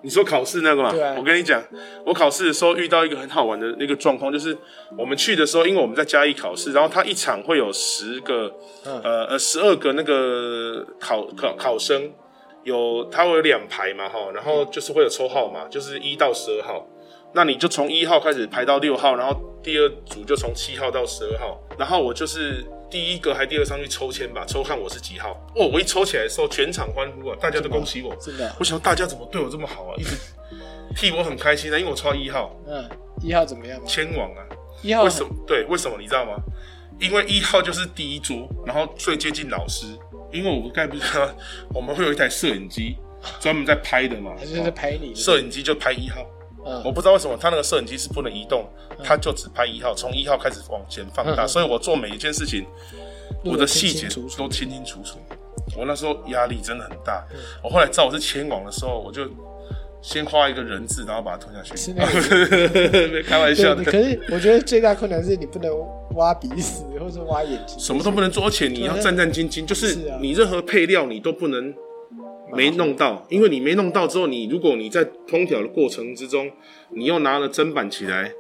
[0.04, 0.92] 你说考试那个嘛？
[0.92, 1.02] 对。
[1.02, 1.62] 啊我跟你讲，
[2.06, 4.58] 我考试的时候遇到一个很好玩的那个状况，就是
[4.98, 8.52] 我们去的时候，因为我们在嘉义考试，然后他一场会有十个，
[8.86, 9.00] 嗯。
[9.04, 12.12] 呃呃十二个那个考考考生，
[12.64, 16.88] 有他会有两排嘛哈，然后就是会有抽号码，就是一到十二号，
[17.34, 25.32] 那你就从一号开始排到六号，然后第二组就从七号到十二号，然后我就是第一个还第二上去抽签吧，抽看我是几号。
[25.56, 28.16] 哦，我一抽起来的时候，全场欢呼啊，大家都恭喜我。
[28.16, 28.56] 真的啊？
[28.60, 30.16] 我想大家怎么对我这么好啊，一直
[30.96, 32.90] 替我很开心啊，因为我抽到一号嗯，
[33.22, 33.86] 一号怎么样吗？
[33.88, 34.44] 签王啊。
[34.82, 35.30] 一号为什么？
[35.46, 36.36] 对，为什么你知道吗？
[37.00, 39.86] 因为一号就是第一桌，然后最接近老师。
[40.32, 41.30] 因为我刚才不是说
[41.74, 42.96] 我们会有一台摄影机
[43.42, 45.14] 专门在拍的嘛，还是在拍你？
[45.14, 46.26] 摄影机就拍一号。
[46.64, 48.66] 我嗯，不知道为什么他那个摄影机是不能移动，
[49.04, 52.66] 他就只拍一号，从一号开始往前放大，所以我做每一件事情，
[53.44, 55.18] 我的细节都清清楚楚。
[55.78, 57.40] 我那时候压力真的很大，嗯。
[57.64, 59.28] 我后来知道我是签网的时候，我就
[60.02, 61.76] 先画一个人字，然后把它吞下去。
[61.78, 65.72] 是那个没 开玩笑，的，可是我觉得最大困难是你不能
[66.16, 71.74] 挖鼻屎或者挖眼睛，什么都不能做，而且你要战战兢兢，就是你任何配料你都不能
[72.54, 76.52] 没弄到，因为你没弄到之后，你如果你在烹调的过程之中，
[76.90, 78.32] 你又拿了砧板起来，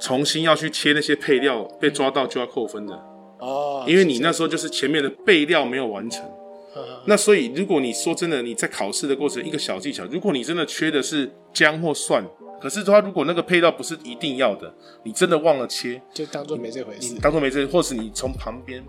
[0.00, 2.94] 重新要去切那些配料，被抓到就要扣分的，
[3.38, 6.24] 哦，因为你那时候就是前面的备料没有完成。
[6.24, 12.22] 嗯那所以，如果你说真的，你在考试的过程一个小技巧，如果你真的缺的是姜或蒜，
[12.60, 17.18] 可是它如果那个配料不是一定要的，你真的忘了切，就当做没这回事。
[17.20, 18.84] 当做没这，或是你从旁边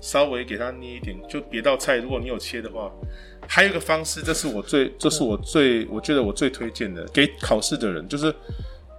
[0.00, 2.90] 稍微给它捏一点，就别道菜，如果你有切的话，
[3.46, 8.34] 还有一个方式，这是我最，这是我最，我觉得我最推荐的，给考试的人，就是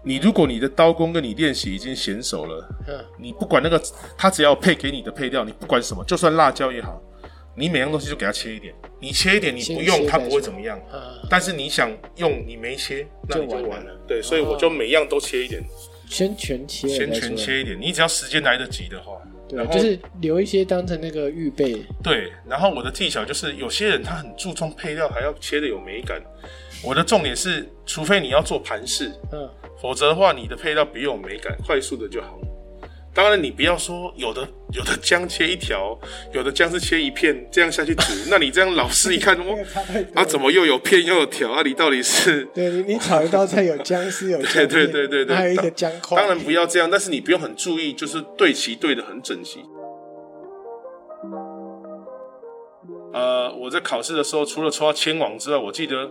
[0.03, 3.81] 你如果你的刀工跟你练习已经娴熟了，嗯，你不管那个，
[4.17, 7.01] 他只要配给你的配料，你不管什么，就算辣椒也好，
[7.55, 10.79] 你每样东西就给它切一点，你切一点，你不用它不会怎么样。
[10.91, 13.97] 嗯，但是你想用，你没切，那你就就完了。
[14.07, 15.63] 对，所以我就每样都切一点，
[16.09, 17.79] 先全切了先，全切一点。
[17.79, 19.13] 你只要时间来得及的话，
[19.71, 21.83] 就是留一些当成那个预备。
[22.03, 26.21] 对，然后我的技巧就是，有些人他很注重配料，还要切的有美感。
[26.83, 29.49] 我的重点是，除非你要做盘式，嗯，
[29.81, 32.39] 否则的话，你的配料别有美感，快速的就好。
[33.15, 35.95] 当然，你不要说有的有的姜切一条，
[36.33, 41.61] 有的姜是切一片，这样下去煮， 那你这样老师一看，那我个差太多啊怎么又有片又有条啊？
[41.63, 42.43] 你到底是？
[42.55, 46.17] 对你，你炒一道菜有姜丝，有姜对片对对对，还有一个姜块。
[46.17, 49.63] 当然不要这样，但是你不用很注意，就是对齐对的很整齐。
[53.13, 56.09] 呃，我在考试的时候，除了抽到千网之外，我记得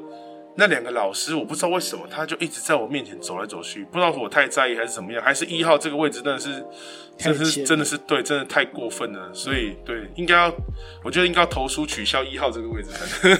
[0.55, 6.65] 那两个老师，我不知道为什么，他就一直在我面前走来走去，不知道是我太在意还是怎么样，还是一号这个位置真的是，
[7.17, 10.55] 真的是真的是对，真的太过分了，所以对，应该要，
[11.03, 12.91] 我觉得应该要投书取消一号这个位置。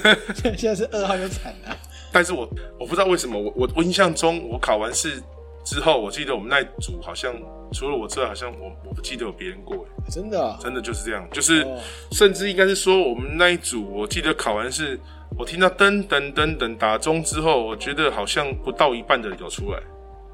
[0.57, 1.77] 现在是二号就惨了。
[2.15, 2.49] 但是我
[2.79, 5.23] 我不知道为什么，我我我印象中，我考完试
[5.65, 7.35] 之后，我记得我们那一组好像
[7.73, 11.79] 除了我之外，好像我我不记得有别人过，哎真的啊、真的就是这样，就是、哦
[12.11, 14.99] 甚至应该是说我们那一组，我记得考完试，
[15.39, 19.79] 我听到噔噔噔噔打钟之后，我觉得好像不到一半的人有出来，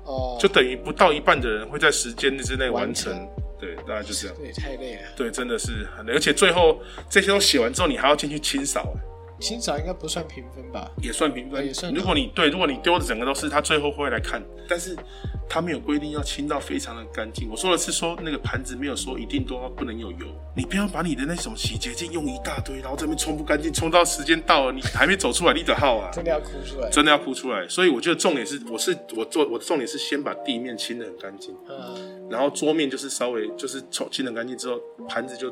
[0.04, 3.28] 哦，就等于不到一半的人会在时间之内完成，完
[3.60, 4.36] 对，大概就这样。
[4.38, 5.02] 这也太累了。
[5.16, 9.00] 对，真的是很累，而且最后这些都写完之后，你还要进去清扫，哎
[9.40, 10.90] 清扫应该不算评分吧？
[11.02, 11.64] 也算评分。
[11.64, 14.96] 也算如果你对，如果你丢的整个都是，他最后会来看，但是
[15.48, 17.48] 他没有规定要清到非常的干净。
[17.50, 26.90] 我说的是说那个盘子没有说一定都要不能有油，你不要把你的那种洗洁精用一大堆，然后这边冲不干净，冲到时间到了，你还没走出来，你的号啊，真的要哭出来。
[26.90, 27.66] 真的要哭出来。
[27.68, 35.50] 所以我觉得重点是，我是我做我的重点是先把地面清的很干净，嗯，然后桌面就是稍微就是冲清的干净之后，盘子就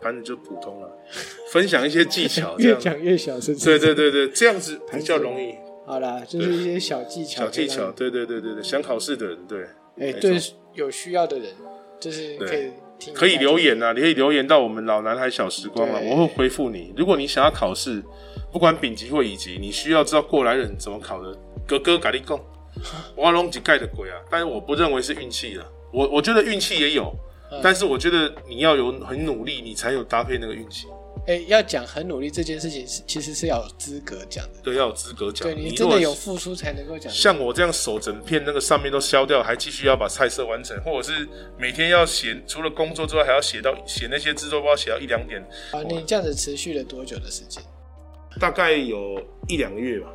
[0.00, 0.88] 盘子就普通了。
[1.52, 3.56] 分享一些技巧， 越讲越小声。
[3.58, 5.54] 对对对对，这样子比较容易。
[5.86, 7.44] 好啦，就是一些小技巧。
[7.44, 9.64] 小技巧，对对对对对，想考试的人，对。
[9.98, 10.36] 哎，对，
[10.74, 11.48] 有需要的人，
[11.98, 12.70] 就是可以
[13.14, 16.92] 可以留言啊，你可以留言到我们老男孩小时光啊，我会回复你。
[16.96, 18.02] 如果你想要考试，
[18.52, 22.38] 不管丙级或乙级，你需要知道过来人怎么考的，哥哥咖喱贡，
[23.16, 24.16] 挖龙几盖的鬼啊！
[24.30, 27.10] 但是我不认为是运气的，我我觉得运气也有，
[27.62, 30.86] 但是我觉得你要有很努力，你才有搭配那个运气。
[31.26, 34.60] 哎，要讲很努力这件事情是其实是要有资格讲的。
[34.62, 35.48] 对，要有资格讲。
[35.48, 37.12] 对你真的有付出才能够讲。
[37.12, 41.28] 像我这样手整片那个上面都消掉，还继续要把菜色完成，或者是
[41.58, 45.42] 每天要写，除了工作之外还要写到写那些制作包，写到一两点。
[45.72, 47.60] 啊，你这样子持续了多久的时间？
[48.38, 50.08] 大概有一两个月吧，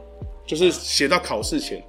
[0.46, 1.84] 就是写到考试前。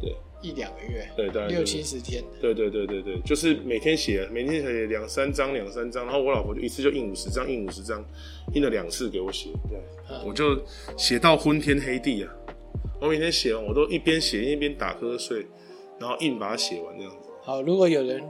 [0.00, 0.16] 对。
[0.40, 8.04] 一两个月，对大概，六七十天，对对对对对，就是每天写，每天写两三张两三张，然后我老婆就一次就印五十张，印五十张，
[8.54, 9.78] 印了两次给我写，对，
[10.24, 10.60] 我就
[10.96, 12.32] 写到昏天黑地啊！
[13.00, 15.46] 我每天写完，我都一边写一边打瞌睡，
[15.98, 17.28] 然后硬把它写完这样子。
[17.42, 18.22] 好，如果有人。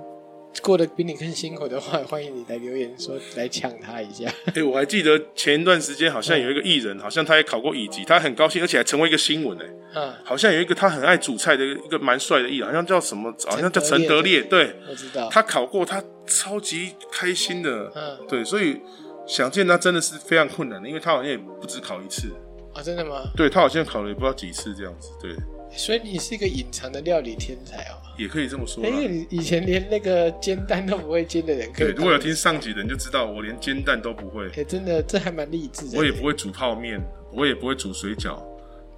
[0.63, 4.29] 过得比你更辛苦的话， 欢迎你来留言说来抢他一下。
[4.55, 9.65] 哎，我还记得前一段时间好像有一个艺人，好像他也考过乙级，他很高兴，而且还成为一个新闻哎。
[9.95, 13.33] 嗯，好像有一个他很爱煮菜的一个蛮帅的艺人，好像叫什么？
[13.47, 14.43] 好像叫陈德烈。
[14.43, 15.29] 对，我知道。
[15.31, 17.91] 他考过，他超级开心的。
[17.95, 18.81] 嗯，对，所以
[19.27, 22.29] 想见他真的是非常困难的，因为他好像也不止考一次。
[22.75, 23.23] 啊，真的吗？
[23.37, 25.11] 对他好像考了也不知道几次这样子。
[25.23, 25.35] 对。
[25.77, 28.85] 所以你是一个隐藏的料理天才哦，也可以这么说。
[28.85, 34.49] 因为你以前连那个煎蛋都不会煎的人，对，如果有听上集的人就知道，我连煎蛋都不会。
[34.57, 35.99] 哎，真的，这还蛮励志的。
[35.99, 37.01] 我也不会煮泡面，
[37.33, 38.43] 我也不会煮水饺，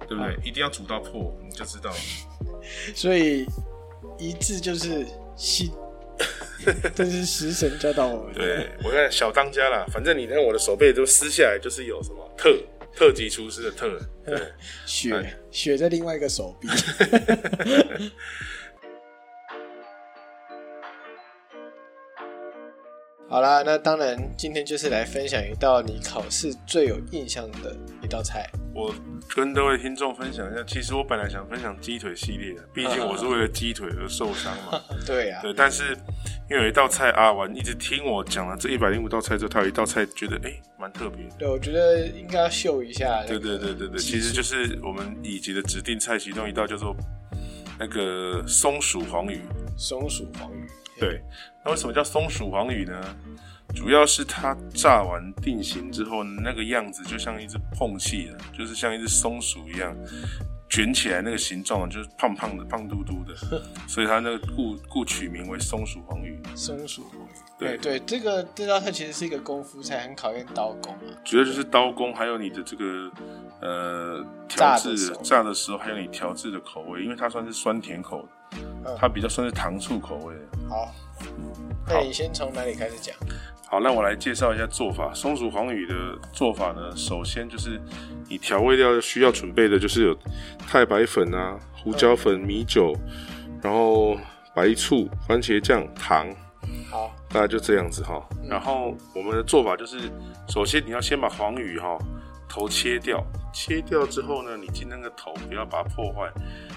[0.07, 0.35] 对不对？
[0.43, 1.91] 一定要煮到破，你就知道。
[2.95, 3.45] 所以
[4.17, 5.05] 一致就是
[5.35, 5.71] 心，
[6.95, 8.33] 这是食神教导我们。
[8.33, 12.57] 对我看小当家啦，反正你看我的手背都撕下来，就是有什么特。
[12.95, 13.99] 特级厨师的特，
[14.85, 16.67] 血血 在另外一个手臂。
[23.31, 28.45] 好啦，那当然，今天就是来分享一道你考试最有印象的一道菜。
[28.75, 28.93] 我
[29.33, 34.77] 跟各位听众分享一下，其实我本来想分享鸡腿系列的，毕竟我是为了鸡腿而受伤嘛。
[35.07, 35.39] 对呀。
[35.41, 35.95] 对，但是
[36.49, 41.25] 因为有一道菜阿完一直听我讲了这一百零五道菜之后，他有一道菜觉得哎蛮特别。
[41.39, 43.23] 对，我觉得应该要秀一下。
[43.25, 46.93] 对对对对对，其实就是我们乙级的指定菜其中一道叫做
[47.79, 49.39] 那个松鼠黄鱼。
[49.77, 50.67] 松鼠黄鱼。
[51.01, 51.19] 对，
[51.65, 53.01] 那为什么叫松鼠黄鱼呢？
[53.73, 59.95] 主要是它炸完定型之后，那个样子就像一只碰气的，就是像一只松鼠一样
[60.69, 63.35] 卷起来，那个形状就是胖胖的、胖嘟嘟的，
[63.89, 66.39] 所以它那个故故取名为松鼠黄鱼。
[66.53, 71.17] 松鼠黄鱼，对对，这个这道菜其实是一个功夫菜，很考验刀工啊。
[71.23, 73.11] 主要就是刀工，还有你的这个
[73.61, 78.27] 呃调制炸的时候，还有你调制的口味，因为它算是酸甜口的。
[78.97, 80.69] 它比较算是糖醋口味的。
[80.69, 80.93] 好，
[81.87, 83.15] 那你先从哪里开始讲？
[83.67, 85.13] 好，那我来介绍一下做法。
[85.13, 85.95] 松鼠黄鱼的
[86.33, 87.81] 做法呢，首先就是
[88.27, 90.17] 你调味料需要准备的就是有
[90.67, 92.93] 太白粉啊、胡椒粉、米酒，
[93.61, 94.17] 然后
[94.53, 96.27] 白醋、番茄酱、糖。
[96.89, 98.21] 好，大概就这样子哈。
[98.43, 100.11] 然后我们的做法就是，
[100.49, 101.97] 首先你要先把黄鱼哈。
[102.51, 106.29] 头切掉，切掉之后呢，你进那个头，不要把它破坏，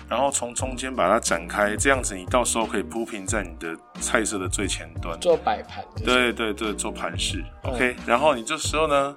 [0.09, 5.85] 然后从中间把它展开，这样子你到时候可以铺平在你的菜色的最前端，做摆盘。
[6.05, 7.45] 对对对，做盘式。
[7.65, 9.17] OK，然后你这时候呢，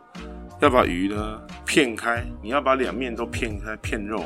[0.60, 4.24] 要把鱼呢片开，你要把两面都片开片肉，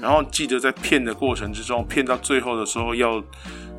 [0.00, 3.20] 然后记得在片的过程之中，片到最后的时候要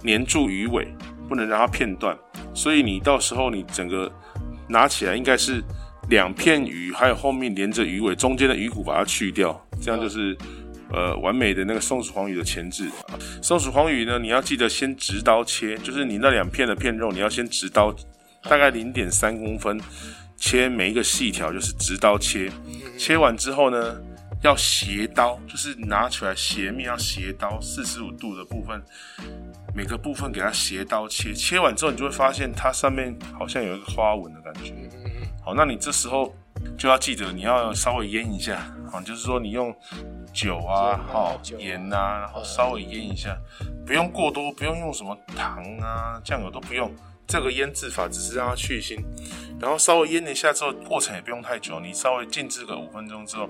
[0.04, 0.94] 粘住鱼尾，
[1.30, 2.18] 不能让它片断。
[2.54, 4.12] 所以你到时候你整个
[4.68, 5.63] 拿起来应该是。
[6.10, 10.38] 两片鱼，还有后面连着鱼尾，中间的鱼骨把它去掉，这样就是
[10.92, 12.89] 呃完美的那个松鼠黄鱼的前置。
[13.42, 17.96] 松鼠黄鱼呢，你要记得先直刀切，就是你那两片的片肉，你要先直刀，
[18.44, 19.80] 大概零点三公分，
[20.38, 22.52] 切每一个细条，就是直刀切。
[22.98, 23.96] 切完之后呢，
[24.44, 28.83] 要斜刀，就是拿出来斜面要斜刀，四十五度的部分，
[29.73, 31.33] 每个部分给它斜刀切。
[31.33, 34.73] 切完之后，你就会发现它上面好像有一个花纹的感觉。
[35.46, 36.35] 好，那你这时候
[36.77, 38.58] 就要记得，你要稍微腌一下，
[38.91, 39.73] 啊，就是说你用
[40.33, 43.37] 酒啊，哈，盐啊，然后稍微腌一下，
[43.85, 46.94] 不用过多，不用用什么糖啊、酱油都不用，
[47.28, 49.04] 这个腌制法只是让它去腥，
[49.60, 53.50] 然后稍微腌一下之后，过程也不用太久，你稍微静置个五分钟之后，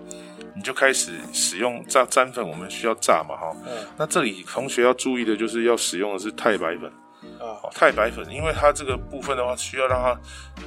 [0.55, 3.55] 你就开始使用炸粘粉，我们需要炸嘛，哈，
[3.97, 6.91] 那这里同学要注意的就是要使用的是太白粉。
[7.39, 7.59] 啊。
[7.63, 10.17] 哦，太白粉，因为它这个部分的话需要让它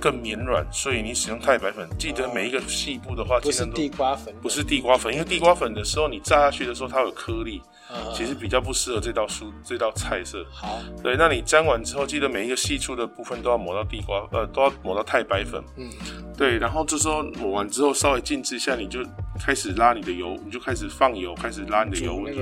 [0.00, 7.64] 更绵软，所以你使用太白粉，记得每一个细部的话，不是地瓜粉，不是地瓜粉，因为地瓜粉的时候你炸下去的时候它有颗粒，啊
[8.14, 10.44] 其实比较不适合这道蔬这道菜色。
[10.50, 15.62] 好，对，那你沾完之后，记得每一个细处的部分都要抹到地瓜，呃，都要抹到太白粉。
[15.76, 15.90] 嗯，
[16.36, 19.00] 对，然后这时候抹完之后，稍微静置一下，你就
[19.38, 22.34] 开始拉你的油，你就开始放油，开始拉你的油温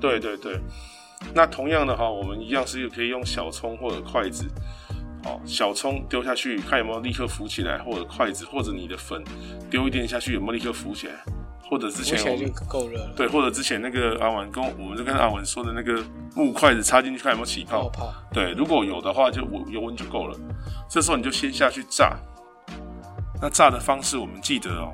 [0.00, 0.58] 对对对，
[1.34, 4.44] 那同样的哈，我们一样是可以用小葱或者筷子，
[5.24, 9.22] 好，小葱丢下去，看有没有立刻浮起来，或者筷子或者你的粉
[9.70, 11.14] 丢一点下去，有没有立刻浮起来，
[11.72, 16.04] 或者之前我们够热了，对，或者之前那个阿文跟我们就跟阿文说的那个
[16.36, 20.38] 木筷子插进去看有没有起泡，泡泡，对，如果有的话就油油温就够了，
[20.86, 22.14] 这时候你就先下去炸。
[23.40, 24.92] 那炸的方式我们记得哦，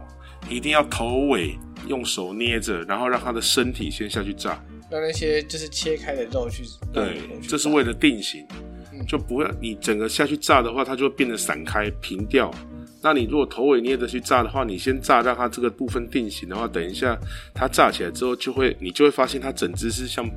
[0.48, 1.58] 一定要头尾
[1.88, 4.56] 用手捏着，然后让它的身体先下去炸。
[4.88, 6.62] 让那些就是切开的肉去，
[6.92, 8.46] 对这是为了定型，
[8.92, 12.52] 嗯就不会你整个下去炸的话，它就会变得散开平掉。
[13.00, 17.16] 那你如果头尾捏着去炸的话，你先炸让它这个部分定型的话，等一下
[17.54, 20.28] 它炸起来之后，就会你就会发现它整只是像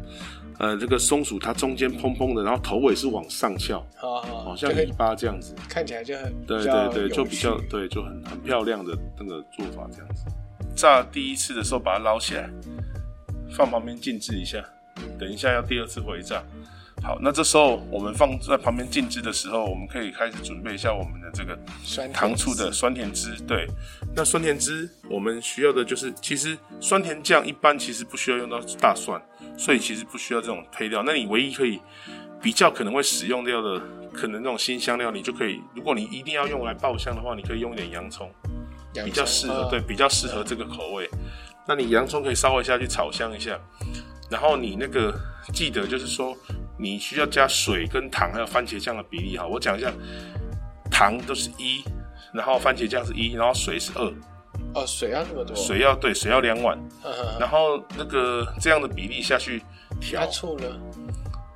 [0.59, 5.55] 呃这个松鼠，它中间蓬蓬的，然后头尾是往上翘，好好，好像尾巴这样子。
[5.67, 10.25] 看起来就很对对对，就比较趣对，就很很漂亮的那个做法这样子。
[10.75, 12.49] 炸第一次的时候把它捞起来，
[13.49, 14.63] 放旁边静置一下，
[15.19, 16.43] 等一下要第二次回炸。
[17.03, 23.35] 好，那这时候我们放在旁边静置的时候，我们可以开始准备一下我们的这个酸糖醋的酸甜汁。
[23.47, 23.67] 对，
[24.15, 29.19] 那酸甜汁我们需要的就是，其实酸甜酱一般其实不需要用到大蒜，
[29.57, 31.01] 所以其实不需要这种配料。
[31.03, 31.79] 那你唯一可以
[32.39, 33.81] 比较可能会使用掉的，
[34.13, 38.31] 可能那种新香料，你就可以，如果你一定要用来爆香的话，你可以用一点洋葱，
[38.93, 41.09] 洋比较适合，啊对，比较适合这个口味。
[41.67, 43.59] 那你洋葱可以稍微下去炒香一下，
[44.29, 45.11] 然后你那个
[45.51, 46.35] 记得就是说，
[46.81, 49.45] 你需要加水跟糖还有番茄酱的比例哈。
[49.45, 49.93] 我讲一下，
[50.89, 51.83] 糖都是一，
[52.33, 54.11] 然后番茄酱是一，然后水是二，
[54.73, 59.61] 哦，水要那么多，水要对水要两碗，呵呵呵，然后那个这样的比例下去
[59.99, 60.27] 调加。
[60.31, 60.65] 醋呢？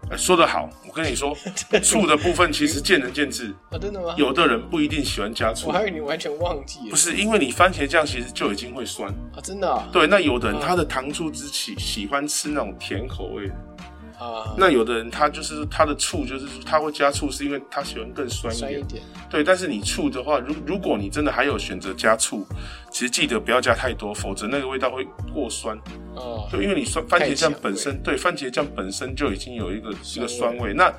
[0.07, 1.35] 呃说得好，我跟你说，
[1.81, 4.13] 醋的部分其实见仁见智，啊，真的吗？
[4.15, 9.11] 有的人不一定喜欢加醋我，还以为你完全忘记了不是因为你番茄酱其实就已经会酸。
[9.35, 13.55] 啊，真的啊对，那有的人他的糖醋之喜喜欢吃那种甜口味的，
[14.17, 18.79] 啊，那有的人他就是他的醋就是他会加醋，是因为他喜欢更酸一点。
[18.79, 22.45] 一点，对，但是你醋的话，如如果你真的还有选择加醋，
[22.91, 25.77] 其实记得不要加太多，否则那个味道会过酸。
[26.15, 30.73] 哦，就因为你酸番茄酱本身，对番茄酱本身就已经有一个一个酸味酸味。
[30.73, 30.93] 那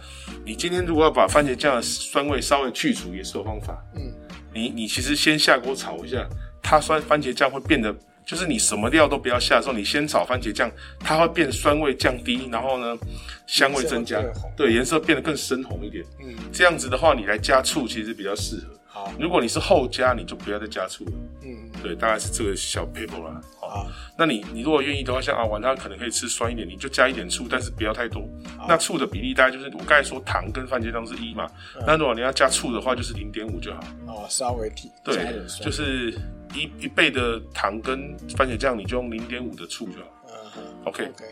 [0.45, 3.83] 你今天如果要把番茄酱的酸味稍微去除，也是有方法。
[3.95, 4.13] 嗯，
[4.53, 6.27] 你你其实先下锅炒一下，
[6.63, 7.95] 它酸番茄酱会变得，
[8.27, 10.69] 就是你什么料都不要下的时候，你先炒番茄酱，
[10.99, 12.99] 它会变酸味降低，然后呢
[13.47, 14.21] 香味增加
[14.57, 16.05] 对颜色变得更深红一点。
[16.21, 18.75] 嗯，这样子的话，你来加醋其实比较适合。
[18.89, 21.13] 好，如果你是后加，你就不要再加醋了。
[21.45, 23.41] 嗯，对，大概是这个小 paper 啦。
[23.61, 23.87] 好，
[24.19, 28.27] 那你你如果愿意的话，像阿玩他可能可以吃酸一点，你就加一点醋，但是不要太多。
[28.67, 31.47] 那醋的比例大概就是我刚才说糖跟番茄酱是一嘛，
[31.87, 33.81] 那如果你要加醋的话，就是零点五就好。
[34.07, 35.15] 哦，稍微提对，
[35.63, 36.19] 就是
[36.57, 40.07] 一一倍的糖跟番茄酱，你就用零点五的醋就好。
[40.29, 41.25] 嗯哼 OK，，OK，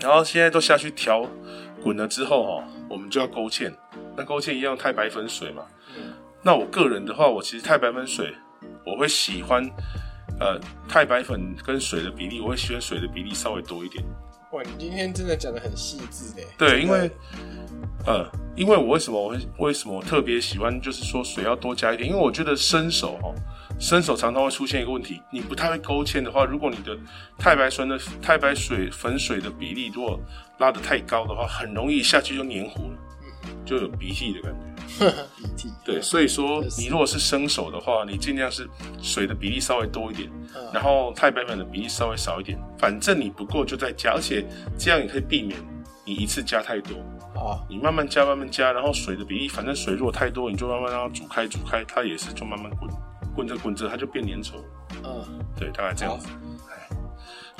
[0.00, 1.24] 然后现在都下去调
[1.82, 3.72] 滚了之后哈，我们就要勾芡。
[4.16, 5.62] 那勾芡一样太白粉水嘛。
[6.42, 8.34] 那我个人的话，我其实太白粉水
[8.84, 9.64] 我会喜欢，
[10.40, 14.04] 呃，太白粉跟水的比例，我会喜欢水的比例稍微多一点。
[14.52, 17.10] 哇，你今天真的讲的很细致诶，对，因为
[18.06, 23.34] 呃，因为我为什么我会为什么我特别喜欢，就是说水要多加一点，因为我觉得生手哦，
[23.78, 26.96] 生手常常会出现一个问题，你不太会勾芡的话，如果你的
[27.38, 30.18] 太白酸的太白水粉水的比例如果
[30.58, 32.98] 拉得太高的话，很容易下去就黏糊了，
[33.64, 34.68] 就有鼻涕的感觉。
[35.36, 38.68] 鼻涕，对，所以说你如果是生手的话，你尽量是
[39.00, 40.70] 水的比例稍微多一点，嗯。
[40.72, 44.44] 然后太白粉的比例稍微少一点，反正你不够就再加，而且
[44.76, 45.56] 这样也可以避免
[46.04, 46.96] 你一次加太多。
[47.34, 52.90] 好，你慢慢加，慢慢加，然后水的比例，反正水如果太多，你就慢慢让它煮开，煮开，它也是就慢慢滚，
[53.38, 54.54] 滚着滚着它就变粘稠。
[55.04, 55.24] 嗯，
[55.56, 56.26] 对，大概这样子。
[56.68, 56.88] 哎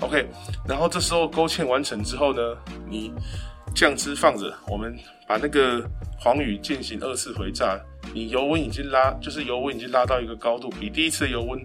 [0.00, 0.26] OK，
[0.66, 2.40] 然后这时候勾芡完成之后呢，
[2.88, 3.12] 你
[3.76, 4.98] 酱汁放着，我们
[5.28, 7.80] 把那个黄鱼进行二次回炸。
[8.12, 11.64] 你油温已经拉，就是油温已经拉到一个高度，比第一次的油温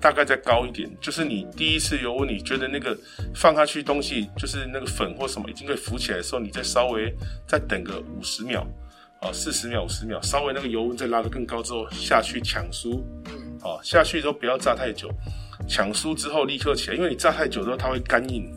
[0.00, 0.90] 大概再高一点。
[1.00, 2.94] 就是你第一次油温，你觉得那个
[3.34, 7.10] 放下去东西，就是那个粉或什么已经可以浮起来的时候，你再稍微
[7.46, 8.66] 再等个五十秒，
[9.20, 13.02] 啊，四十秒、五十秒，稍微那个油温再拉得更高之后下去抢酥，
[13.62, 15.10] 啊，下去之后不要炸太久。
[15.68, 18.52] 抢酥之后立刻起来，因为你炸太久之后它会干硬。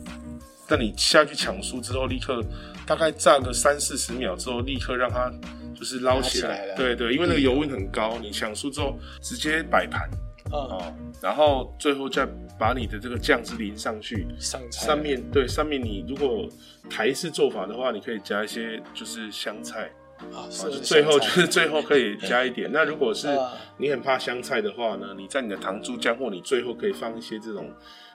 [0.68, 2.40] 但你下去抢酥之后，立刻
[2.86, 5.28] 大概炸个三四十秒之后，立刻让它
[5.74, 10.08] 就是捞起来，对对，因为那个油温很高，你抢出之后直接摆盘
[10.52, 12.24] 嗯，哦，然后最后再
[12.56, 16.48] 把你的这个酱汁淋上去，上面对上面你如果
[16.88, 19.90] 台式做法的话，你可以加一些就是香菜，
[20.32, 22.70] 啊，啊，是就最后就是最后可以加一点。
[22.72, 27.70] 那如果是啊你很怕香菜的话呢，你在你的糖醋酱或你最后可以放一些这种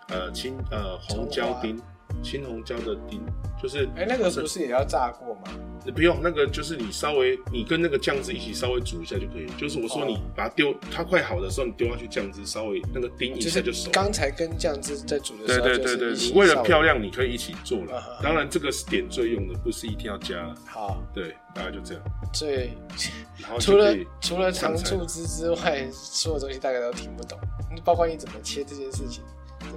[0.10, 1.82] 呃青呃红椒丁、
[2.24, 3.22] 青红椒的丁，
[3.62, 5.42] 就是哎，那个不是也要炸过吗？
[5.86, 9.46] 你不用那个，就是你稍微你跟那个酱汁一起稍微煮一下就可以。
[9.58, 13.92] 就是我说哦你把它丢，它快好的时候，你丢下去酱汁稍微那个丁一下就熟了。
[13.92, 18.20] 刚才跟酱汁在煮的时候，对对你为了漂亮，你可以一起做了。
[18.24, 20.54] 当然这个是点缀用的，不是一定要加。
[20.66, 22.04] 好，对，大概就这样。
[22.40, 22.72] 对
[23.38, 27.38] 然后除了除了糖上菜醋汁之外，所有东西大概都听不懂，
[27.84, 29.24] 包括你怎么切这件事情，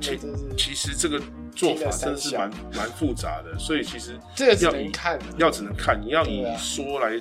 [0.00, 1.20] 真的真是其实这个
[1.54, 5.24] 做法真的是蛮蛮复杂的，所以其实这个只能看啊。
[5.38, 7.18] 要只能看，你要以说来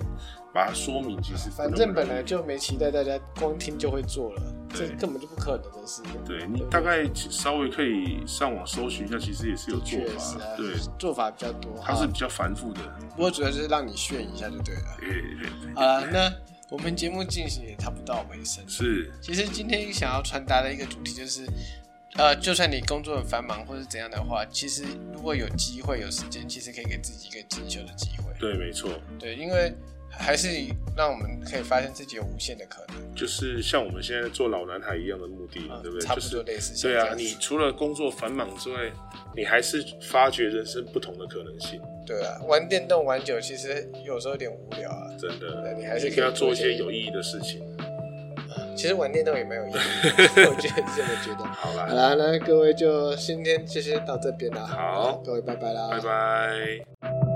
[0.53, 4.41] 把它说明，其实反正本来就没期待大家光听就会做了，
[4.73, 6.01] 这根本就不可能的事。
[6.25, 11.71] 对你大概稍微可以上网搜寻一下，其实也是有做法对，做法比较多。
[11.83, 12.81] 它是比较繁复的。
[13.15, 14.97] 不过主要就是让你炫一下就对了。
[14.99, 16.33] 对对对，好了，那
[16.69, 18.67] 我们节目进行也差不多到尾声。
[18.67, 21.45] 是其实今天想要传达的一个主题就是，
[22.17, 28.33] 呃，就算你工作很繁忙或是怎样的话，其实如果有机会有时间，其实可以给自己一个进修的机会。
[28.39, 28.89] 对，没错，
[29.19, 29.71] 对，因为
[30.09, 30.47] 还是
[30.95, 33.15] 让我们可以发现自己有无限的可能。
[33.15, 36.07] 就是像我们现在做老男孩一样的目的，啊对不对？
[36.07, 38.91] 差不多类似像对啊，你除了工作繁忙之外，
[39.35, 45.07] 你还是发掘人生不同的可能性，对啊，玩电动玩久，其实有时候有点无聊啊。
[45.19, 45.75] 真的。
[45.77, 47.61] 你还是可以要做一些有意义的事情。
[48.77, 49.79] 其实玩电动也蛮有意义的，
[50.49, 51.43] 我觉得这么觉得。
[51.43, 54.65] 好啦，好啦，那各位就今天就先到这边啦。
[54.65, 57.26] 好各位拜拜啦，拜拜。